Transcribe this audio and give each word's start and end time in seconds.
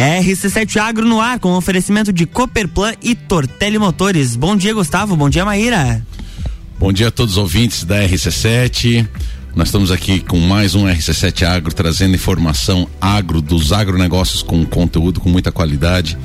RC7 0.00 0.78
Agro 0.78 1.06
no 1.06 1.20
ar, 1.20 1.38
com 1.38 1.52
oferecimento 1.52 2.10
de 2.10 2.24
Cooperplan 2.24 2.94
e 3.02 3.14
Tortelli 3.14 3.78
Motores. 3.78 4.34
Bom 4.34 4.56
dia, 4.56 4.72
Gustavo. 4.72 5.14
Bom 5.14 5.28
dia, 5.28 5.44
Maíra. 5.44 6.02
Bom 6.78 6.90
dia 6.90 7.08
a 7.08 7.10
todos 7.10 7.32
os 7.32 7.38
ouvintes 7.38 7.84
da 7.84 8.02
RC7. 8.02 9.06
Nós 9.54 9.68
estamos 9.68 9.90
aqui 9.90 10.20
com 10.20 10.38
mais 10.38 10.74
um 10.74 10.86
RC7 10.86 11.42
Agro, 11.42 11.74
trazendo 11.74 12.14
informação 12.14 12.88
agro, 12.98 13.42
dos 13.42 13.74
agronegócios 13.74 14.42
com 14.42 14.64
conteúdo 14.64 15.20
com 15.20 15.28
muita 15.28 15.52
qualidade. 15.52 16.16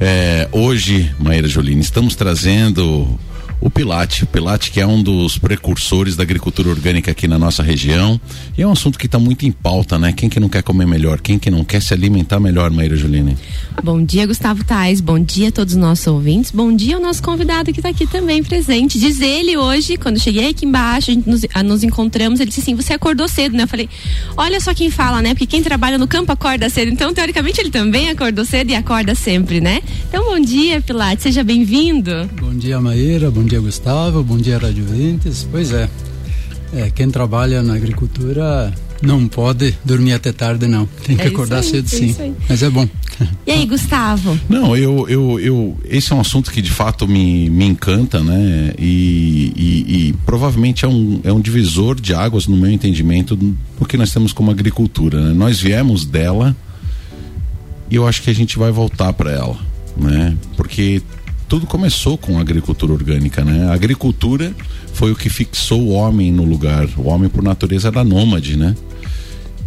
É, 0.00 0.48
hoje, 0.50 1.14
Maíra 1.20 1.46
Jolini, 1.46 1.80
estamos 1.80 2.16
trazendo 2.16 3.20
o 3.62 3.70
Pilate. 3.70 4.24
O 4.24 4.26
Pilate 4.26 4.72
que 4.72 4.80
é 4.80 4.86
um 4.86 5.00
dos 5.00 5.38
precursores 5.38 6.16
da 6.16 6.24
agricultura 6.24 6.68
orgânica 6.68 7.12
aqui 7.12 7.28
na 7.28 7.38
nossa 7.38 7.62
região. 7.62 8.20
E 8.58 8.62
é 8.62 8.66
um 8.66 8.72
assunto 8.72 8.98
que 8.98 9.06
está 9.06 9.18
muito 9.18 9.46
em 9.46 9.52
pauta, 9.52 9.98
né? 9.98 10.12
Quem 10.12 10.28
que 10.28 10.40
não 10.40 10.48
quer 10.48 10.62
comer 10.62 10.86
melhor? 10.86 11.20
Quem 11.20 11.38
que 11.38 11.50
não 11.50 11.64
quer 11.64 11.80
se 11.80 11.94
alimentar 11.94 12.40
melhor, 12.40 12.70
Maíra 12.72 12.96
Juline? 12.96 13.36
Bom 13.82 14.04
dia, 14.04 14.26
Gustavo 14.26 14.64
Tais. 14.64 15.00
Bom 15.00 15.18
dia 15.18 15.48
a 15.48 15.52
todos 15.52 15.74
os 15.74 15.80
nossos 15.80 16.06
ouvintes. 16.08 16.50
Bom 16.50 16.74
dia 16.74 16.96
ao 16.96 17.00
nosso 17.00 17.22
convidado 17.22 17.72
que 17.72 17.78
está 17.78 17.90
aqui 17.90 18.06
também 18.06 18.42
presente. 18.42 18.98
Diz 18.98 19.20
ele 19.20 19.56
hoje, 19.56 19.96
quando 19.96 20.18
cheguei 20.18 20.50
aqui 20.50 20.66
embaixo, 20.66 21.12
a 21.12 21.14
gente 21.14 21.28
nos, 21.28 21.42
a, 21.54 21.62
nos 21.62 21.84
encontramos, 21.84 22.40
ele 22.40 22.48
disse 22.48 22.60
assim: 22.60 22.74
você 22.74 22.92
acordou 22.92 23.28
cedo, 23.28 23.56
né? 23.56 23.62
Eu 23.62 23.68
falei, 23.68 23.88
olha 24.36 24.60
só 24.60 24.74
quem 24.74 24.90
fala, 24.90 25.22
né? 25.22 25.34
Porque 25.34 25.46
quem 25.46 25.62
trabalha 25.62 25.96
no 25.98 26.08
campo 26.08 26.32
acorda 26.32 26.68
cedo. 26.68 26.90
Então, 26.90 27.14
teoricamente, 27.14 27.60
ele 27.60 27.70
também 27.70 28.10
acordou 28.10 28.44
cedo 28.44 28.70
e 28.70 28.74
acorda 28.74 29.14
sempre, 29.14 29.60
né? 29.60 29.80
Então, 30.08 30.24
bom 30.24 30.40
dia, 30.40 30.80
Pilate. 30.80 31.22
Seja 31.22 31.44
bem-vindo. 31.44 32.28
Bom 32.40 32.54
dia, 32.54 32.80
Maíra. 32.80 33.30
Bom 33.30 33.44
dia, 33.52 33.60
Gustavo. 33.60 34.24
Bom 34.24 34.38
dia, 34.38 34.56
Rádio 34.56 34.82
Ventes. 34.86 35.46
Pois 35.50 35.72
é, 35.72 35.86
é, 36.72 36.88
quem 36.88 37.10
trabalha 37.10 37.62
na 37.62 37.74
agricultura 37.74 38.72
não 39.02 39.28
pode 39.28 39.76
dormir 39.84 40.14
até 40.14 40.32
tarde, 40.32 40.66
não. 40.66 40.86
Tem 41.04 41.18
que 41.18 41.24
é 41.24 41.26
acordar 41.26 41.58
aí, 41.58 41.62
cedo, 41.62 41.84
é 41.84 41.88
sim. 41.88 42.34
Mas 42.48 42.62
é 42.62 42.70
bom. 42.70 42.88
E 43.46 43.50
aí, 43.50 43.66
Gustavo? 43.66 44.40
Não, 44.48 44.74
eu, 44.74 45.06
eu, 45.06 45.38
eu, 45.38 45.78
esse 45.84 46.14
é 46.14 46.16
um 46.16 46.20
assunto 46.20 46.50
que 46.50 46.62
de 46.62 46.70
fato 46.70 47.06
me, 47.06 47.50
me 47.50 47.66
encanta, 47.66 48.20
né? 48.20 48.72
E, 48.78 49.52
e, 49.54 49.96
e 50.08 50.12
provavelmente 50.24 50.86
é 50.86 50.88
um, 50.88 51.20
é 51.22 51.30
um 51.30 51.40
divisor 51.40 52.00
de 52.00 52.14
águas 52.14 52.46
no 52.46 52.56
meu 52.56 52.70
entendimento, 52.70 53.38
porque 53.76 53.98
nós 53.98 54.10
temos 54.10 54.32
como 54.32 54.50
agricultura, 54.50 55.20
né? 55.20 55.34
Nós 55.34 55.60
viemos 55.60 56.06
dela 56.06 56.56
e 57.90 57.96
eu 57.96 58.08
acho 58.08 58.22
que 58.22 58.30
a 58.30 58.34
gente 58.34 58.58
vai 58.58 58.72
voltar 58.72 59.12
para 59.12 59.30
ela, 59.30 59.58
né? 59.94 60.34
Porque 60.56 61.02
tudo 61.52 61.66
começou 61.66 62.16
com 62.16 62.38
a 62.38 62.40
agricultura 62.40 62.94
orgânica, 62.94 63.44
né? 63.44 63.68
A 63.68 63.74
agricultura 63.74 64.54
foi 64.94 65.12
o 65.12 65.14
que 65.14 65.28
fixou 65.28 65.82
o 65.82 65.90
homem 65.90 66.32
no 66.32 66.46
lugar. 66.46 66.88
O 66.96 67.08
homem, 67.08 67.28
por 67.28 67.42
natureza, 67.42 67.88
era 67.88 68.02
nômade, 68.02 68.56
né? 68.56 68.74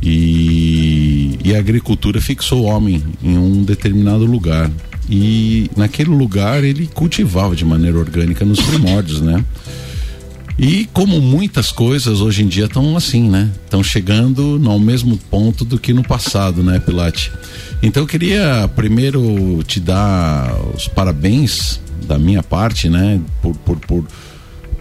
E, 0.02 1.38
e 1.44 1.54
a 1.54 1.60
agricultura 1.60 2.20
fixou 2.20 2.64
o 2.64 2.66
homem 2.66 3.04
em 3.22 3.38
um 3.38 3.62
determinado 3.62 4.26
lugar. 4.26 4.72
E 5.08 5.70
naquele 5.78 6.10
lugar 6.10 6.64
ele 6.64 6.88
cultivava 6.88 7.56
de 7.56 7.64
maneira 7.64 8.00
orgânica 8.00 8.44
nos 8.44 8.60
primórdios, 8.62 9.22
né? 9.22 9.46
E 10.58 10.86
como 10.94 11.20
muitas 11.20 11.72
coisas 11.72 12.22
hoje 12.22 12.44
em 12.44 12.48
dia 12.48 12.66
estão 12.66 12.96
assim, 12.96 13.30
né? 13.30 13.52
Estão 13.66 13.84
chegando 13.84 14.58
no 14.58 14.80
mesmo 14.80 15.18
ponto 15.18 15.66
do 15.66 15.78
que 15.78 15.92
no 15.92 16.02
passado, 16.02 16.64
né, 16.64 16.80
Pilate? 16.80 17.32
Então 17.84 18.04
eu 18.04 18.08
queria 18.08 18.70
primeiro 18.74 19.62
te 19.64 19.82
dar 19.82 20.56
os 20.74 20.88
parabéns 20.88 21.82
da 22.08 22.18
minha 22.18 22.42
parte, 22.42 22.88
né? 22.88 23.20
Por, 23.42 23.56
por, 23.58 23.78
por, 23.80 24.08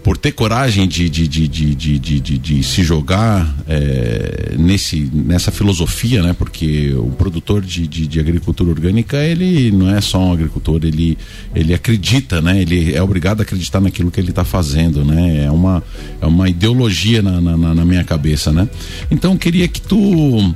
por 0.04 0.18
ter 0.18 0.32
coragem 0.32 0.86
de, 0.86 1.08
de, 1.08 1.26
de, 1.26 1.48
de, 1.48 1.74
de, 1.74 2.20
de, 2.20 2.38
de, 2.38 2.62
se 2.62 2.84
jogar 2.84 3.56
é, 3.66 4.54
nesse, 4.58 5.10
nessa 5.14 5.50
filosofia, 5.50 6.22
né? 6.22 6.34
Porque 6.38 6.92
o 6.94 7.08
produtor 7.08 7.62
de, 7.62 7.86
de, 7.88 8.06
de, 8.06 8.20
agricultura 8.20 8.68
orgânica, 8.68 9.16
ele 9.24 9.72
não 9.72 9.88
é 9.88 10.02
só 10.02 10.18
um 10.18 10.30
agricultor, 10.30 10.80
ele, 10.84 11.16
ele 11.54 11.72
acredita, 11.72 12.42
né? 12.42 12.60
Ele 12.60 12.94
é 12.94 13.02
obrigado 13.02 13.40
a 13.40 13.44
acreditar 13.44 13.80
naquilo 13.80 14.10
que 14.10 14.20
ele 14.20 14.28
está 14.28 14.44
fazendo, 14.44 15.02
né? 15.06 15.46
É 15.46 15.50
uma, 15.50 15.82
é 16.20 16.26
uma 16.26 16.50
ideologia 16.50 17.22
na, 17.22 17.40
na, 17.40 17.74
na 17.74 17.84
minha 17.86 18.04
cabeça, 18.04 18.52
né? 18.52 18.68
Então 19.10 19.38
queria 19.38 19.66
que 19.66 19.80
tu 19.80 20.54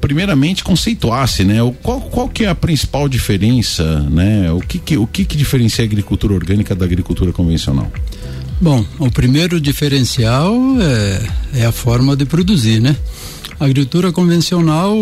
primeiramente 0.00 0.64
conceituasse, 0.64 1.44
né? 1.44 1.62
O, 1.62 1.70
qual, 1.70 2.00
qual 2.00 2.28
que 2.28 2.44
é 2.44 2.48
a 2.48 2.54
principal 2.54 3.08
diferença, 3.08 4.00
né? 4.10 4.50
O 4.50 4.58
que 4.58 4.80
que, 4.80 4.96
o 4.96 5.06
que 5.06 5.24
que 5.24 5.36
diferencia 5.36 5.84
a 5.84 5.86
agricultura 5.86 6.34
orgânica 6.34 6.74
da 6.74 6.84
agricultura 6.84 7.30
convencional? 7.32 7.88
Bom, 8.60 8.84
o 8.98 9.10
primeiro 9.10 9.60
diferencial 9.60 10.52
é, 10.80 11.60
é 11.60 11.66
a 11.66 11.72
forma 11.72 12.16
de 12.16 12.24
produzir, 12.24 12.80
né? 12.80 12.96
A 13.60 13.64
agricultura 13.66 14.10
convencional, 14.10 14.96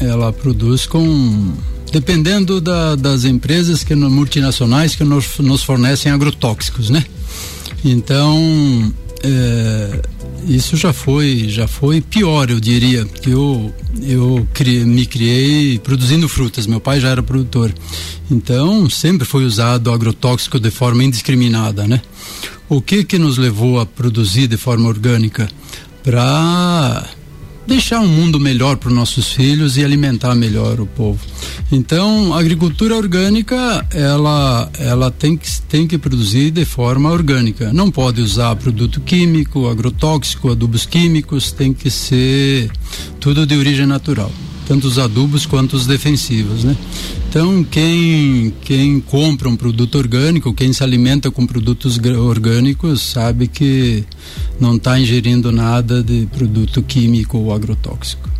ela 0.00 0.32
produz 0.32 0.86
com 0.86 1.54
dependendo 1.90 2.60
da, 2.60 2.94
das 2.94 3.24
empresas 3.24 3.82
que 3.82 3.94
multinacionais 3.94 4.94
que 4.94 5.02
nos, 5.02 5.38
nos 5.38 5.62
fornecem 5.62 6.12
agrotóxicos, 6.12 6.90
né? 6.90 7.04
Então, 7.84 8.92
é, 9.22 10.00
isso 10.46 10.76
já 10.76 10.92
foi 10.92 11.48
já 11.48 11.66
foi 11.66 12.00
pior 12.00 12.50
eu 12.50 12.60
diria 12.60 13.06
eu 13.26 13.74
eu 14.02 14.46
criei, 14.54 14.84
me 14.84 15.04
criei 15.04 15.78
produzindo 15.78 16.28
frutas 16.28 16.66
meu 16.66 16.80
pai 16.80 17.00
já 17.00 17.08
era 17.08 17.22
produtor 17.22 17.74
então 18.30 18.88
sempre 18.88 19.26
foi 19.26 19.44
usado 19.44 19.90
agrotóxico 19.90 20.60
de 20.60 20.70
forma 20.70 21.02
indiscriminada 21.02 21.86
né 21.86 22.00
o 22.68 22.80
que 22.80 23.04
que 23.04 23.18
nos 23.18 23.38
levou 23.38 23.80
a 23.80 23.86
produzir 23.86 24.46
de 24.46 24.56
forma 24.56 24.88
orgânica 24.88 25.48
para 26.02 27.08
deixar 27.66 28.00
um 28.00 28.08
mundo 28.08 28.40
melhor 28.40 28.78
para 28.78 28.88
os 28.88 28.94
nossos 28.94 29.30
filhos 29.30 29.76
e 29.76 29.84
alimentar 29.84 30.34
melhor 30.34 30.80
o 30.80 30.86
povo. 30.86 31.20
Então, 31.70 32.32
a 32.32 32.40
agricultura 32.40 32.96
orgânica, 32.96 33.86
ela, 33.92 34.70
ela 34.78 35.10
tem, 35.10 35.36
que, 35.36 35.60
tem 35.62 35.86
que 35.86 35.98
produzir 35.98 36.50
de 36.50 36.64
forma 36.64 37.10
orgânica. 37.10 37.70
Não 37.72 37.90
pode 37.90 38.22
usar 38.22 38.56
produto 38.56 39.02
químico, 39.02 39.68
agrotóxico, 39.68 40.50
adubos 40.50 40.86
químicos, 40.86 41.52
tem 41.52 41.74
que 41.74 41.90
ser 41.90 42.70
tudo 43.20 43.46
de 43.46 43.54
origem 43.54 43.86
natural 43.86 44.32
tanto 44.68 44.86
os 44.86 44.98
adubos 44.98 45.46
quanto 45.46 45.74
os 45.74 45.86
defensivos, 45.86 46.62
né? 46.62 46.76
Então, 47.28 47.62
quem, 47.62 48.54
quem 48.62 49.00
compra 49.00 49.50
um 49.50 49.56
produto 49.56 49.98
orgânico, 49.98 50.54
quem 50.54 50.72
se 50.72 50.82
alimenta 50.82 51.30
com 51.30 51.46
produtos 51.46 51.98
orgânicos, 51.98 53.02
sabe 53.02 53.46
que 53.46 54.02
não 54.58 54.76
está 54.76 54.98
ingerindo 54.98 55.52
nada 55.52 56.02
de 56.02 56.26
produto 56.32 56.82
químico 56.82 57.36
ou 57.36 57.52
agrotóxico. 57.52 58.30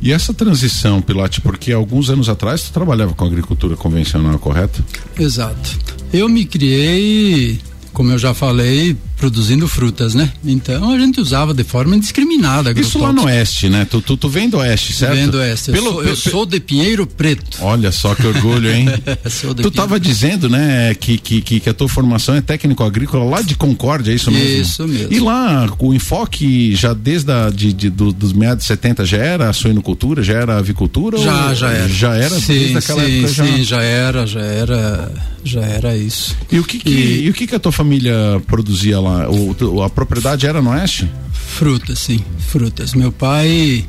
E 0.00 0.12
essa 0.12 0.32
transição, 0.32 1.02
Pilote, 1.02 1.42
porque 1.42 1.72
alguns 1.72 2.08
anos 2.08 2.30
atrás 2.30 2.62
tu 2.62 2.72
trabalhava 2.72 3.12
com 3.12 3.26
agricultura 3.26 3.76
convencional, 3.76 4.38
correto? 4.38 4.82
Exato. 5.18 5.78
Eu 6.10 6.30
me 6.30 6.46
criei, 6.46 7.60
como 7.92 8.10
eu 8.10 8.18
já 8.18 8.32
falei, 8.32 8.96
produzindo 9.22 9.68
frutas, 9.68 10.16
né? 10.16 10.32
Então 10.44 10.90
a 10.90 10.98
gente 10.98 11.20
usava 11.20 11.54
de 11.54 11.62
forma 11.62 11.94
indiscriminada. 11.94 12.72
Isso 12.72 12.98
lá 12.98 13.12
no 13.12 13.26
oeste, 13.26 13.68
né? 13.68 13.86
Tu, 13.88 14.00
tu, 14.00 14.16
tu 14.16 14.28
vem 14.28 14.48
do 14.48 14.56
oeste, 14.56 14.92
certo? 14.92 15.14
Vem 15.14 15.28
do 15.28 15.38
oeste. 15.38 15.70
Pelo, 15.70 15.86
eu, 15.86 15.92
sou, 15.92 16.04
eu 16.06 16.16
sou 16.16 16.44
de 16.44 16.58
Pinheiro 16.58 17.06
Preto. 17.06 17.58
Olha 17.60 17.92
só 17.92 18.16
que 18.16 18.26
orgulho, 18.26 18.68
hein? 18.68 18.86
tu 19.62 19.68
estava 19.68 20.00
dizendo, 20.00 20.48
né, 20.48 20.92
que, 20.96 21.18
que, 21.18 21.40
que, 21.40 21.70
a 21.70 21.72
tua 21.72 21.88
formação 21.88 22.34
é 22.34 22.40
técnico 22.40 22.82
agrícola 22.82 23.22
lá 23.22 23.42
de 23.42 23.54
Concórdia, 23.54 24.10
é 24.10 24.16
isso 24.16 24.28
mesmo? 24.28 24.60
Isso 24.60 24.88
mesmo. 24.88 25.12
E 25.12 25.20
lá, 25.20 25.72
o 25.78 25.94
enfoque 25.94 26.74
já 26.74 26.92
desde 26.92 27.30
a, 27.30 27.48
de, 27.48 27.72
de 27.72 27.90
do, 27.90 28.12
dos 28.12 28.32
meados 28.32 28.64
de 28.64 28.68
70 28.68 29.04
já 29.06 29.18
era 29.18 29.48
a 29.48 29.52
suinocultura, 29.52 30.20
já 30.20 30.34
era 30.34 30.54
a 30.54 30.58
avicultura? 30.58 31.16
Já, 31.16 31.50
ou, 31.50 31.54
já 31.54 31.70
era. 31.70 31.88
Já 31.88 32.16
era 32.16 32.40
sim, 32.40 32.54
desde 32.54 32.78
aquela 32.78 33.04
sim, 33.04 33.18
época? 33.18 33.32
Já... 33.32 33.46
Sim, 33.46 33.62
já 33.62 33.82
era, 33.82 34.26
já 34.26 34.40
era, 34.40 35.12
já 35.44 35.62
era 35.62 35.96
isso. 35.96 36.36
E 36.50 36.58
o 36.58 36.64
que, 36.64 36.78
que 36.78 36.88
e... 36.88 37.24
e 37.24 37.30
o 37.30 37.34
que, 37.34 37.46
que 37.46 37.54
a 37.54 37.58
tua 37.58 37.72
família 37.72 38.42
produzia 38.46 39.00
lá? 39.00 39.28
O, 39.30 39.82
a 39.82 39.90
propriedade 39.90 40.46
era 40.46 40.62
no 40.62 40.70
oeste? 40.70 41.10
Frutas, 41.32 41.98
sim, 41.98 42.24
frutas. 42.38 42.94
Meu 42.94 43.12
pai, 43.12 43.84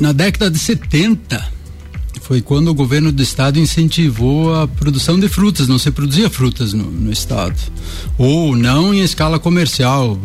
na 0.00 0.12
década 0.12 0.50
de 0.50 0.58
70, 0.58 1.58
foi 2.22 2.40
quando 2.40 2.68
o 2.68 2.74
governo 2.74 3.10
do 3.10 3.22
estado 3.22 3.58
incentivou 3.58 4.54
a 4.54 4.68
produção 4.68 5.18
de 5.18 5.28
frutas, 5.28 5.66
não 5.66 5.78
se 5.78 5.90
produzia 5.90 6.28
frutas 6.28 6.72
no, 6.72 6.90
no 6.90 7.10
estado, 7.10 7.56
ou 8.16 8.54
não 8.54 8.92
em 8.92 9.00
escala 9.00 9.38
comercial. 9.38 10.18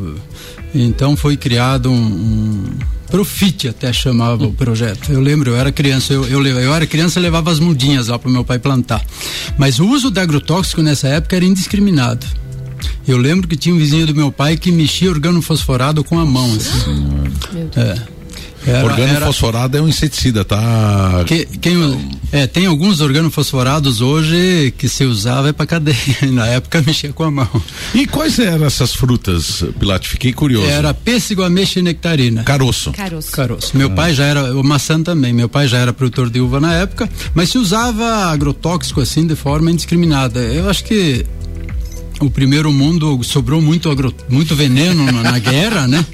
Então 0.75 1.15
foi 1.15 1.37
criado 1.37 1.89
um, 1.89 1.95
um 1.95 2.65
Profite 3.13 3.67
até 3.67 3.93
chamava 3.93 4.43
o 4.43 4.51
projeto. 4.51 5.11
Eu 5.11 5.21
lembro, 5.21 5.51
eu 5.51 5.55
era 5.55 5.71
criança, 5.71 6.11
eu, 6.11 6.25
eu, 6.27 6.43
eu 6.43 6.73
era 6.73 6.87
criança 6.87 7.19
e 7.19 7.21
levava 7.21 7.51
as 7.51 7.59
mudinhas 7.59 8.07
lá 8.07 8.17
para 8.17 8.27
meu 8.27 8.43
pai 8.43 8.57
plantar. 8.57 9.05
Mas 9.55 9.79
o 9.79 9.87
uso 9.87 10.09
de 10.09 10.19
agrotóxico 10.19 10.81
nessa 10.81 11.07
época 11.09 11.35
era 11.35 11.45
indiscriminado. 11.45 12.25
Eu 13.07 13.17
lembro 13.17 13.47
que 13.47 13.55
tinha 13.55 13.75
um 13.75 13.77
vizinho 13.77 14.07
do 14.07 14.15
meu 14.15 14.31
pai 14.31 14.57
que 14.57 14.71
mexia 14.71 15.11
organofosforado 15.11 16.03
com 16.03 16.17
a 16.17 16.25
mão, 16.25 16.55
assim. 16.55 17.69
É. 17.75 18.01
Era, 18.65 18.85
Organofosforado 18.85 19.77
era... 19.77 19.83
é 19.83 19.85
um 19.85 19.89
inseticida, 19.89 20.45
tá? 20.45 21.23
Que, 21.25 21.45
quem, 21.45 21.75
é, 22.31 22.47
tem 22.47 22.65
alguns 22.65 23.01
organofosforados 23.01 24.01
hoje 24.01 24.73
que 24.77 24.89
se 24.89 25.03
usava 25.03 25.49
é 25.49 25.53
para 25.53 25.65
cadeia. 25.65 25.97
Na 26.31 26.47
época 26.47 26.81
mexia 26.85 27.13
com 27.13 27.23
a 27.23 27.31
mão. 27.31 27.49
E 27.93 28.07
quais 28.07 28.39
eram 28.39 28.65
essas 28.65 28.93
frutas, 28.93 29.63
Pilate? 29.79 30.09
Fiquei 30.09 30.33
curioso. 30.33 30.67
Era 30.67 30.93
pêssego, 30.93 31.43
ameixa 31.43 31.79
e 31.79 31.81
nectarina. 31.83 32.43
Caroço. 32.43 32.91
Caroço. 32.91 33.31
Caroço. 33.31 33.77
Meu 33.77 33.87
ah. 33.87 33.91
pai 33.91 34.13
já 34.13 34.25
era, 34.25 34.55
o 34.57 34.63
maçã 34.63 35.01
também, 35.01 35.33
meu 35.33 35.49
pai 35.49 35.67
já 35.67 35.77
era 35.77 35.93
produtor 35.93 36.29
de 36.29 36.39
uva 36.39 36.59
na 36.59 36.73
época, 36.73 37.09
mas 37.33 37.49
se 37.49 37.57
usava 37.57 38.31
agrotóxico 38.31 39.01
assim 39.01 39.27
de 39.27 39.35
forma 39.35 39.71
indiscriminada. 39.71 40.39
Eu 40.39 40.69
acho 40.69 40.83
que 40.83 41.25
o 42.19 42.29
primeiro 42.29 42.71
mundo 42.71 43.21
sobrou 43.23 43.61
muito, 43.61 43.89
agro, 43.89 44.13
muito 44.29 44.55
veneno 44.55 45.05
na, 45.05 45.23
na 45.23 45.39
guerra, 45.39 45.87
né? 45.87 46.05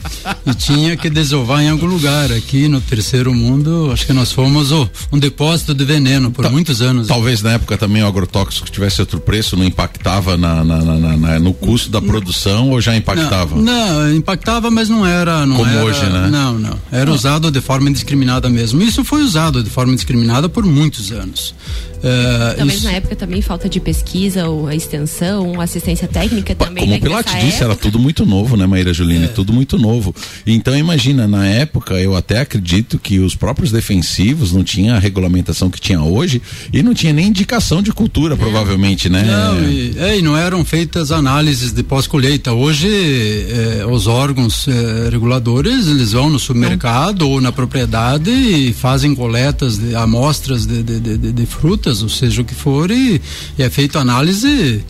E 0.45 0.53
tinha 0.53 0.97
que 0.97 1.09
desovar 1.09 1.61
em 1.61 1.69
algum 1.69 1.85
lugar. 1.85 2.31
Aqui 2.31 2.67
no 2.67 2.81
terceiro 2.81 3.33
mundo, 3.33 3.89
acho 3.91 4.05
que 4.05 4.13
nós 4.13 4.31
fomos 4.31 4.71
oh, 4.71 4.87
um 5.11 5.19
depósito 5.19 5.73
de 5.73 5.83
veneno 5.85 6.31
por 6.31 6.45
Ta 6.45 6.51
muitos 6.51 6.81
anos. 6.81 7.07
Talvez 7.07 7.41
na 7.41 7.53
época 7.53 7.77
também 7.77 8.03
o 8.03 8.07
agrotóxico 8.07 8.69
tivesse 8.69 9.01
outro 9.01 9.19
preço, 9.19 9.55
não 9.55 9.65
impactava 9.65 10.37
na, 10.37 10.63
na, 10.63 10.81
na, 10.81 11.39
no 11.39 11.53
custo 11.53 11.89
da 11.89 12.01
produção 12.01 12.69
ou 12.69 12.81
já 12.81 12.95
impactava? 12.95 13.55
Não, 13.55 13.99
não 13.99 14.15
impactava, 14.15 14.71
mas 14.71 14.89
não 14.89 15.05
era. 15.05 15.45
Não 15.45 15.57
Como 15.57 15.69
era, 15.69 15.83
hoje, 15.83 16.05
né? 16.05 16.29
Não, 16.31 16.57
não. 16.57 16.77
Era 16.91 17.05
não. 17.05 17.13
usado 17.13 17.51
de 17.51 17.61
forma 17.61 17.89
indiscriminada 17.89 18.49
mesmo. 18.49 18.81
Isso 18.81 19.03
foi 19.03 19.21
usado 19.21 19.63
de 19.63 19.69
forma 19.69 19.93
indiscriminada 19.93 20.49
por 20.49 20.65
muitos 20.65 21.11
anos. 21.11 21.53
Uh, 21.99 22.55
Talvez 22.55 22.77
isso... 22.77 22.85
na 22.85 22.93
época 22.93 23.15
também 23.15 23.41
falta 23.41 23.67
de 23.67 23.79
pesquisa 23.79 24.47
ou 24.47 24.71
extensão, 24.71 25.59
assistência 25.59 25.98
técnica 26.07 26.55
também. 26.55 26.83
Como 26.83 26.91
né, 26.91 26.97
o 26.97 27.01
Pilate 27.01 27.35
disse, 27.35 27.47
época... 27.47 27.65
era 27.65 27.75
tudo 27.75 27.99
muito 27.99 28.25
novo, 28.25 28.55
né, 28.55 28.65
Maíra 28.65 28.93
Juline? 28.93 29.25
É. 29.25 29.27
Tudo 29.27 29.53
muito 29.53 29.77
novo. 29.77 30.13
Então 30.45 30.75
imagina, 30.75 31.27
na 31.27 31.45
época 31.47 31.95
eu 31.95 32.15
até 32.15 32.39
acredito 32.39 32.99
que 32.99 33.19
os 33.19 33.35
próprios 33.35 33.71
defensivos 33.71 34.51
não 34.51 34.63
tinham 34.63 34.95
a 34.95 34.99
regulamentação 34.99 35.69
que 35.69 35.79
tinha 35.79 36.01
hoje 36.01 36.41
e 36.71 36.81
não 36.81 36.93
tinha 36.93 37.13
nem 37.13 37.27
indicação 37.27 37.81
de 37.81 37.91
cultura, 37.91 38.35
é. 38.35 38.37
provavelmente, 38.37 39.09
né? 39.09 39.23
Não, 39.23 39.69
e, 39.69 39.93
é, 39.97 40.17
e, 40.17 40.21
não 40.21 40.37
eram 40.37 40.63
feitas 40.63 41.11
análises 41.11 41.71
de 41.71 41.83
pós-colheita. 41.83 42.53
Hoje 42.53 42.87
é, 42.89 43.85
os 43.85 44.07
órgãos 44.07 44.67
é, 44.67 45.09
reguladores 45.09 45.87
eles 45.87 46.11
vão 46.11 46.29
no 46.29 46.39
supermercado 46.39 47.21
não. 47.21 47.31
ou 47.31 47.41
na 47.41 47.51
propriedade 47.51 48.29
e 48.29 48.73
fazem 48.73 49.13
coletas 49.15 49.77
de 49.77 49.95
amostras 49.95 50.65
de, 50.65 50.83
de, 50.83 50.99
de, 50.99 51.31
de 51.31 51.45
frutas 51.45 52.01
ou 52.01 52.09
seja 52.09 52.41
o 52.41 52.45
que 52.45 52.55
for, 52.55 52.91
e, 52.91 53.21
e 53.57 53.63
é 53.63 53.69
feito 53.69 53.97
análise 53.97 54.83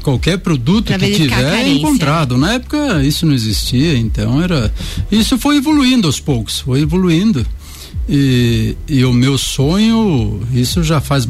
qualquer 0.00 0.38
produto 0.38 0.86
pra 0.86 0.98
que 0.98 1.12
tiver 1.12 1.54
é 1.54 1.68
encontrado. 1.68 2.36
Na 2.36 2.54
época 2.54 3.02
isso 3.04 3.26
não 3.26 3.34
existia, 3.34 3.96
então 3.96 4.42
era. 4.42 4.72
Isso 5.10 5.38
foi 5.38 5.56
evoluindo 5.56 6.06
aos 6.06 6.20
poucos, 6.20 6.60
foi 6.60 6.80
evoluindo. 6.80 7.46
E, 8.08 8.74
e 8.88 9.04
o 9.04 9.12
meu 9.12 9.36
sonho, 9.36 10.40
isso 10.54 10.82
já 10.82 11.00
faz 11.00 11.28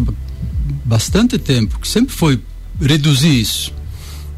bastante 0.85 1.39
tempo, 1.39 1.79
que 1.81 1.89
sempre 1.89 2.15
foi 2.15 2.41
reduzir 2.81 3.41
isso. 3.41 3.73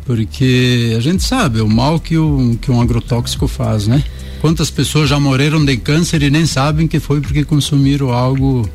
Porque 0.06 0.94
a 0.96 1.00
gente 1.00 1.22
sabe 1.22 1.60
o 1.60 1.68
mal 1.68 2.00
que, 2.00 2.16
o, 2.16 2.58
que 2.60 2.70
um 2.70 2.80
agrotóxico 2.80 3.46
faz, 3.46 3.86
né? 3.86 4.02
Quantas 4.40 4.70
pessoas 4.70 5.08
já 5.08 5.20
morreram 5.20 5.64
de 5.64 5.76
câncer 5.76 6.22
e 6.22 6.30
nem 6.30 6.46
sabem 6.46 6.88
que 6.88 6.98
foi 6.98 7.20
porque 7.20 7.44
consumiram 7.44 8.10
algo. 8.10 8.68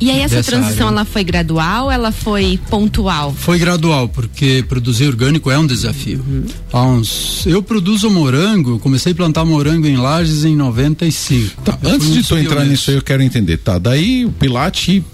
E 0.00 0.10
aí 0.10 0.20
essa 0.20 0.42
transição 0.42 0.88
área. 0.88 0.96
ela 0.96 1.04
foi 1.04 1.24
gradual, 1.24 1.90
ela 1.90 2.10
foi 2.10 2.58
pontual? 2.70 3.34
Foi 3.34 3.58
gradual, 3.58 4.08
porque 4.08 4.64
produzir 4.68 5.06
orgânico 5.06 5.50
é 5.50 5.58
um 5.58 5.66
desafio. 5.66 6.24
Uhum. 6.26 6.44
Há 6.72 6.82
uns, 6.84 7.44
eu 7.46 7.62
produzo 7.62 8.10
morango, 8.10 8.78
comecei 8.78 9.12
a 9.12 9.14
plantar 9.14 9.44
morango 9.44 9.86
em 9.86 9.96
lajes 9.96 10.44
em 10.44 10.56
95. 10.56 11.62
Tá, 11.62 11.78
antes 11.84 12.12
de 12.12 12.22
tu 12.22 12.36
entrar 12.38 12.64
nisso 12.64 12.90
aí, 12.90 12.96
eu 12.96 13.02
quero 13.02 13.22
entender, 13.22 13.58
tá? 13.58 13.78
Daí 13.78 14.24
o 14.24 14.32
Pilate 14.32 15.04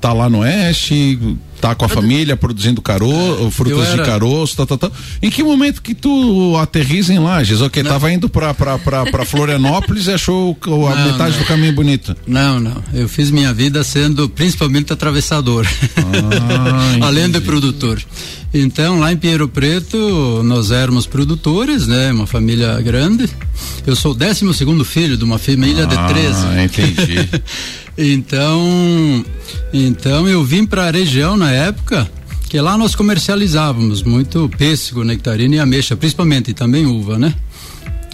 tá 0.00 0.12
lá 0.12 0.30
no 0.30 0.38
oeste, 0.38 1.18
tá 1.60 1.74
com 1.74 1.84
a 1.84 1.88
família 1.88 2.36
produzindo 2.36 2.80
caroço, 2.80 3.50
frutas 3.50 3.88
era... 3.88 4.02
de 4.02 4.08
caroço, 4.08 4.56
tá, 4.56 4.66
tá, 4.66 4.76
tá. 4.76 4.90
Em 5.22 5.30
que 5.30 5.42
momento 5.42 5.82
que 5.82 5.94
tu 5.94 6.56
aterriza 6.56 7.12
em 7.12 7.18
Lages? 7.18 7.60
Ok, 7.60 7.82
não. 7.82 7.90
tava 7.90 8.10
indo 8.10 8.28
pra, 8.28 8.54
pra, 8.54 8.78
pra, 8.78 9.04
pra 9.06 9.24
Florianópolis 9.24 10.06
e 10.06 10.12
achou 10.12 10.56
a 10.64 10.94
não, 10.94 11.12
metade 11.12 11.32
não. 11.32 11.38
do 11.42 11.44
caminho 11.44 11.72
bonito. 11.72 12.16
Não, 12.26 12.58
não. 12.58 12.82
Eu 12.94 13.08
fiz 13.08 13.30
minha 13.30 13.52
vida 13.52 13.84
sendo 13.84 14.28
principalmente 14.28 14.92
atravessador. 14.92 15.66
Ah, 15.96 16.98
Além 17.06 17.30
de 17.30 17.40
produtor. 17.40 18.02
Então, 18.52 18.98
lá 18.98 19.12
em 19.12 19.16
Pinheiro 19.16 19.48
Preto, 19.48 20.42
nós 20.44 20.72
éramos 20.72 21.06
produtores, 21.06 21.86
né? 21.86 22.10
Uma 22.10 22.26
família 22.26 22.80
grande. 22.80 23.28
Eu 23.86 23.94
sou 23.94 24.10
o 24.10 24.14
décimo 24.14 24.52
segundo 24.52 24.84
filho 24.84 25.16
de 25.16 25.22
uma 25.22 25.38
família 25.38 25.84
ah, 25.84 25.86
de 25.86 26.14
13. 26.14 26.46
Ah, 26.46 26.64
entendi. 26.64 27.28
então, 27.96 29.24
então 29.72 30.28
eu 30.28 30.42
vim 30.42 30.66
para 30.66 30.88
a 30.88 30.90
região 30.90 31.36
na 31.36 31.49
época 31.50 32.10
que 32.48 32.60
lá 32.60 32.76
nós 32.76 32.96
comercializávamos 32.96 34.02
muito 34.02 34.50
pêssego, 34.58 35.04
nectarina 35.04 35.54
e 35.54 35.58
ameixa, 35.60 35.96
principalmente, 35.96 36.50
e 36.50 36.54
também 36.54 36.84
uva, 36.84 37.16
né? 37.16 37.32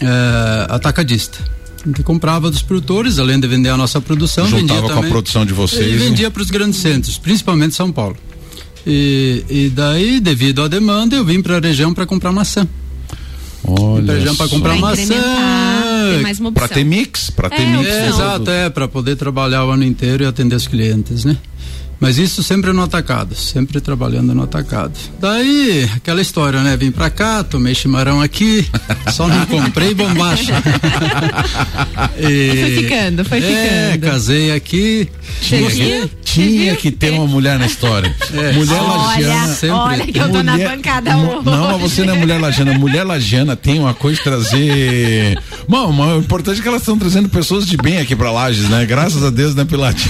É, 0.00 0.66
atacadista. 0.68 1.38
A 1.82 1.88
gente 1.88 2.02
comprava 2.02 2.50
dos 2.50 2.60
produtores, 2.60 3.18
além 3.18 3.40
de 3.40 3.48
vender 3.48 3.70
a 3.70 3.76
nossa 3.78 3.98
produção, 4.00 4.44
Juntava 4.44 4.60
vendia 4.60 4.82
com 4.82 4.88
também, 4.88 5.04
a 5.04 5.08
produção 5.08 5.46
de 5.46 5.54
vocês. 5.54 5.86
E 5.86 5.96
vendia 5.96 6.30
para 6.30 6.42
os 6.42 6.50
grandes 6.50 6.80
centros, 6.80 7.16
principalmente 7.16 7.74
São 7.74 7.90
Paulo. 7.90 8.16
E, 8.86 9.44
e 9.48 9.68
daí, 9.70 10.20
devido 10.20 10.62
à 10.62 10.68
demanda, 10.68 11.16
eu 11.16 11.24
vim 11.24 11.40
para 11.40 11.56
a 11.56 11.60
região 11.60 11.94
para 11.94 12.04
comprar 12.04 12.30
maçã. 12.30 12.68
Olha 13.64 14.14
região 14.14 14.36
para 14.36 14.48
comprar 14.48 14.76
maçã. 14.76 15.14
Para 16.54 16.68
ter 16.68 16.84
mix, 16.84 17.30
para 17.30 17.50
ter 17.50 17.62
é, 17.62 17.76
mix. 17.76 17.88
É, 17.88 18.08
exato, 18.08 18.50
é, 18.50 18.70
para 18.70 18.86
poder 18.86 19.16
trabalhar 19.16 19.64
o 19.64 19.70
ano 19.70 19.84
inteiro 19.84 20.24
e 20.24 20.26
atender 20.26 20.54
os 20.54 20.66
clientes, 20.66 21.24
né? 21.24 21.36
Mas 21.98 22.18
isso 22.18 22.42
sempre 22.42 22.72
no 22.72 22.82
atacado, 22.82 23.34
sempre 23.34 23.80
trabalhando 23.80 24.34
no 24.34 24.42
atacado. 24.42 24.92
Daí, 25.18 25.88
aquela 25.96 26.20
história, 26.20 26.62
né? 26.62 26.76
Vim 26.76 26.90
pra 26.90 27.08
cá, 27.08 27.42
tomei 27.42 27.74
chimarrão 27.74 28.20
aqui, 28.20 28.66
só 29.12 29.26
não 29.26 29.44
comprei 29.46 29.94
bombacha. 29.94 30.52
e, 32.18 32.48
foi 32.48 32.76
ficando, 32.82 33.24
foi 33.24 33.38
é, 33.38 33.92
ficando. 33.92 34.12
casei 34.12 34.52
aqui. 34.52 35.08
Tinha, 35.40 36.10
tinha 36.24 36.76
que 36.76 36.90
ter 36.90 37.10
uma 37.12 37.26
mulher 37.26 37.58
na 37.58 37.66
história. 37.66 38.14
É. 38.34 38.52
Mulher 38.52 38.80
olha, 38.80 38.96
lagiana. 38.96 39.54
Sempre, 39.54 39.76
olha 39.76 40.06
que 40.06 40.18
eu 40.18 40.24
tô 40.24 40.38
mulher, 40.38 40.44
na 40.44 40.76
bancada 40.76 41.16
hoje. 41.16 41.44
Não, 41.44 41.78
você 41.78 42.04
não 42.04 42.14
é 42.14 42.18
mulher 42.18 42.40
lagiana. 42.40 42.78
Mulher 42.78 43.04
lagiana 43.04 43.56
tem 43.56 43.78
uma 43.78 43.94
coisa 43.94 44.18
de 44.18 44.24
trazer. 44.24 45.38
Mano, 45.68 46.16
o 46.16 46.18
importante 46.18 46.58
é 46.60 46.62
que 46.62 46.68
elas 46.68 46.82
estão 46.82 46.98
trazendo 46.98 47.28
pessoas 47.28 47.66
de 47.66 47.76
bem 47.76 47.98
aqui 47.98 48.14
pra 48.14 48.30
Lages, 48.30 48.68
né? 48.68 48.84
Graças 48.86 49.22
a 49.22 49.30
Deus, 49.30 49.54
né, 49.54 49.64
Pilate? 49.64 50.08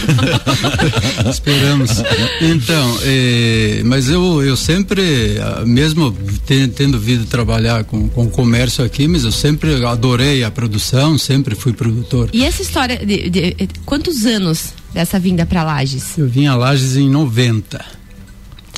Esperando 1.29 1.76
anos. 1.83 2.03
Então, 2.41 2.99
é, 3.03 3.83
mas 3.85 4.09
eu, 4.09 4.43
eu 4.43 4.57
sempre, 4.57 5.39
ah, 5.41 5.65
mesmo 5.65 6.17
tendo 6.75 6.99
vindo 6.99 7.27
trabalhar 7.27 7.85
com, 7.85 8.09
com 8.09 8.29
comércio 8.29 8.85
aqui, 8.85 9.07
mas 9.07 9.25
eu 9.25 9.33
sempre 9.33 9.85
adorei 9.85 10.45
a 10.45 10.51
produção, 10.51 11.19
sempre 11.19 11.55
fui 11.55 11.73
produtor. 11.73 12.31
E 12.33 12.45
essa 12.45 12.63
história, 12.63 12.99
de, 12.99 13.29
de, 13.29 13.55
de 13.55 13.69
quantos 13.85 14.25
anos 14.27 14.75
dessa 14.93 15.19
vinda 15.19 15.45
para 15.45 15.63
Lages? 15.63 16.17
Eu 16.17 16.29
vim 16.29 16.47
a 16.47 16.55
Lages 16.55 16.97
em 16.97 17.09
90. 17.11 17.85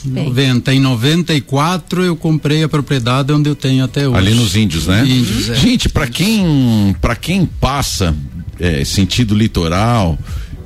Bem. 0.04 0.26
90. 0.26 0.74
Em 0.74 0.80
94 0.80 2.04
eu 2.04 2.16
comprei 2.16 2.62
a 2.62 2.68
propriedade 2.68 3.32
onde 3.32 3.48
eu 3.48 3.56
tenho 3.56 3.84
até 3.84 4.08
hoje. 4.08 4.18
Ali 4.18 4.34
nos 4.34 4.54
Índios, 4.54 4.86
né? 4.86 5.04
Índios, 5.04 5.50
é. 5.50 5.54
Gente, 5.54 5.88
para 5.88 6.06
quem, 6.06 6.94
para 7.00 7.16
quem 7.16 7.44
passa 7.44 8.14
é, 8.60 8.84
sentido 8.84 9.34
litoral, 9.34 10.18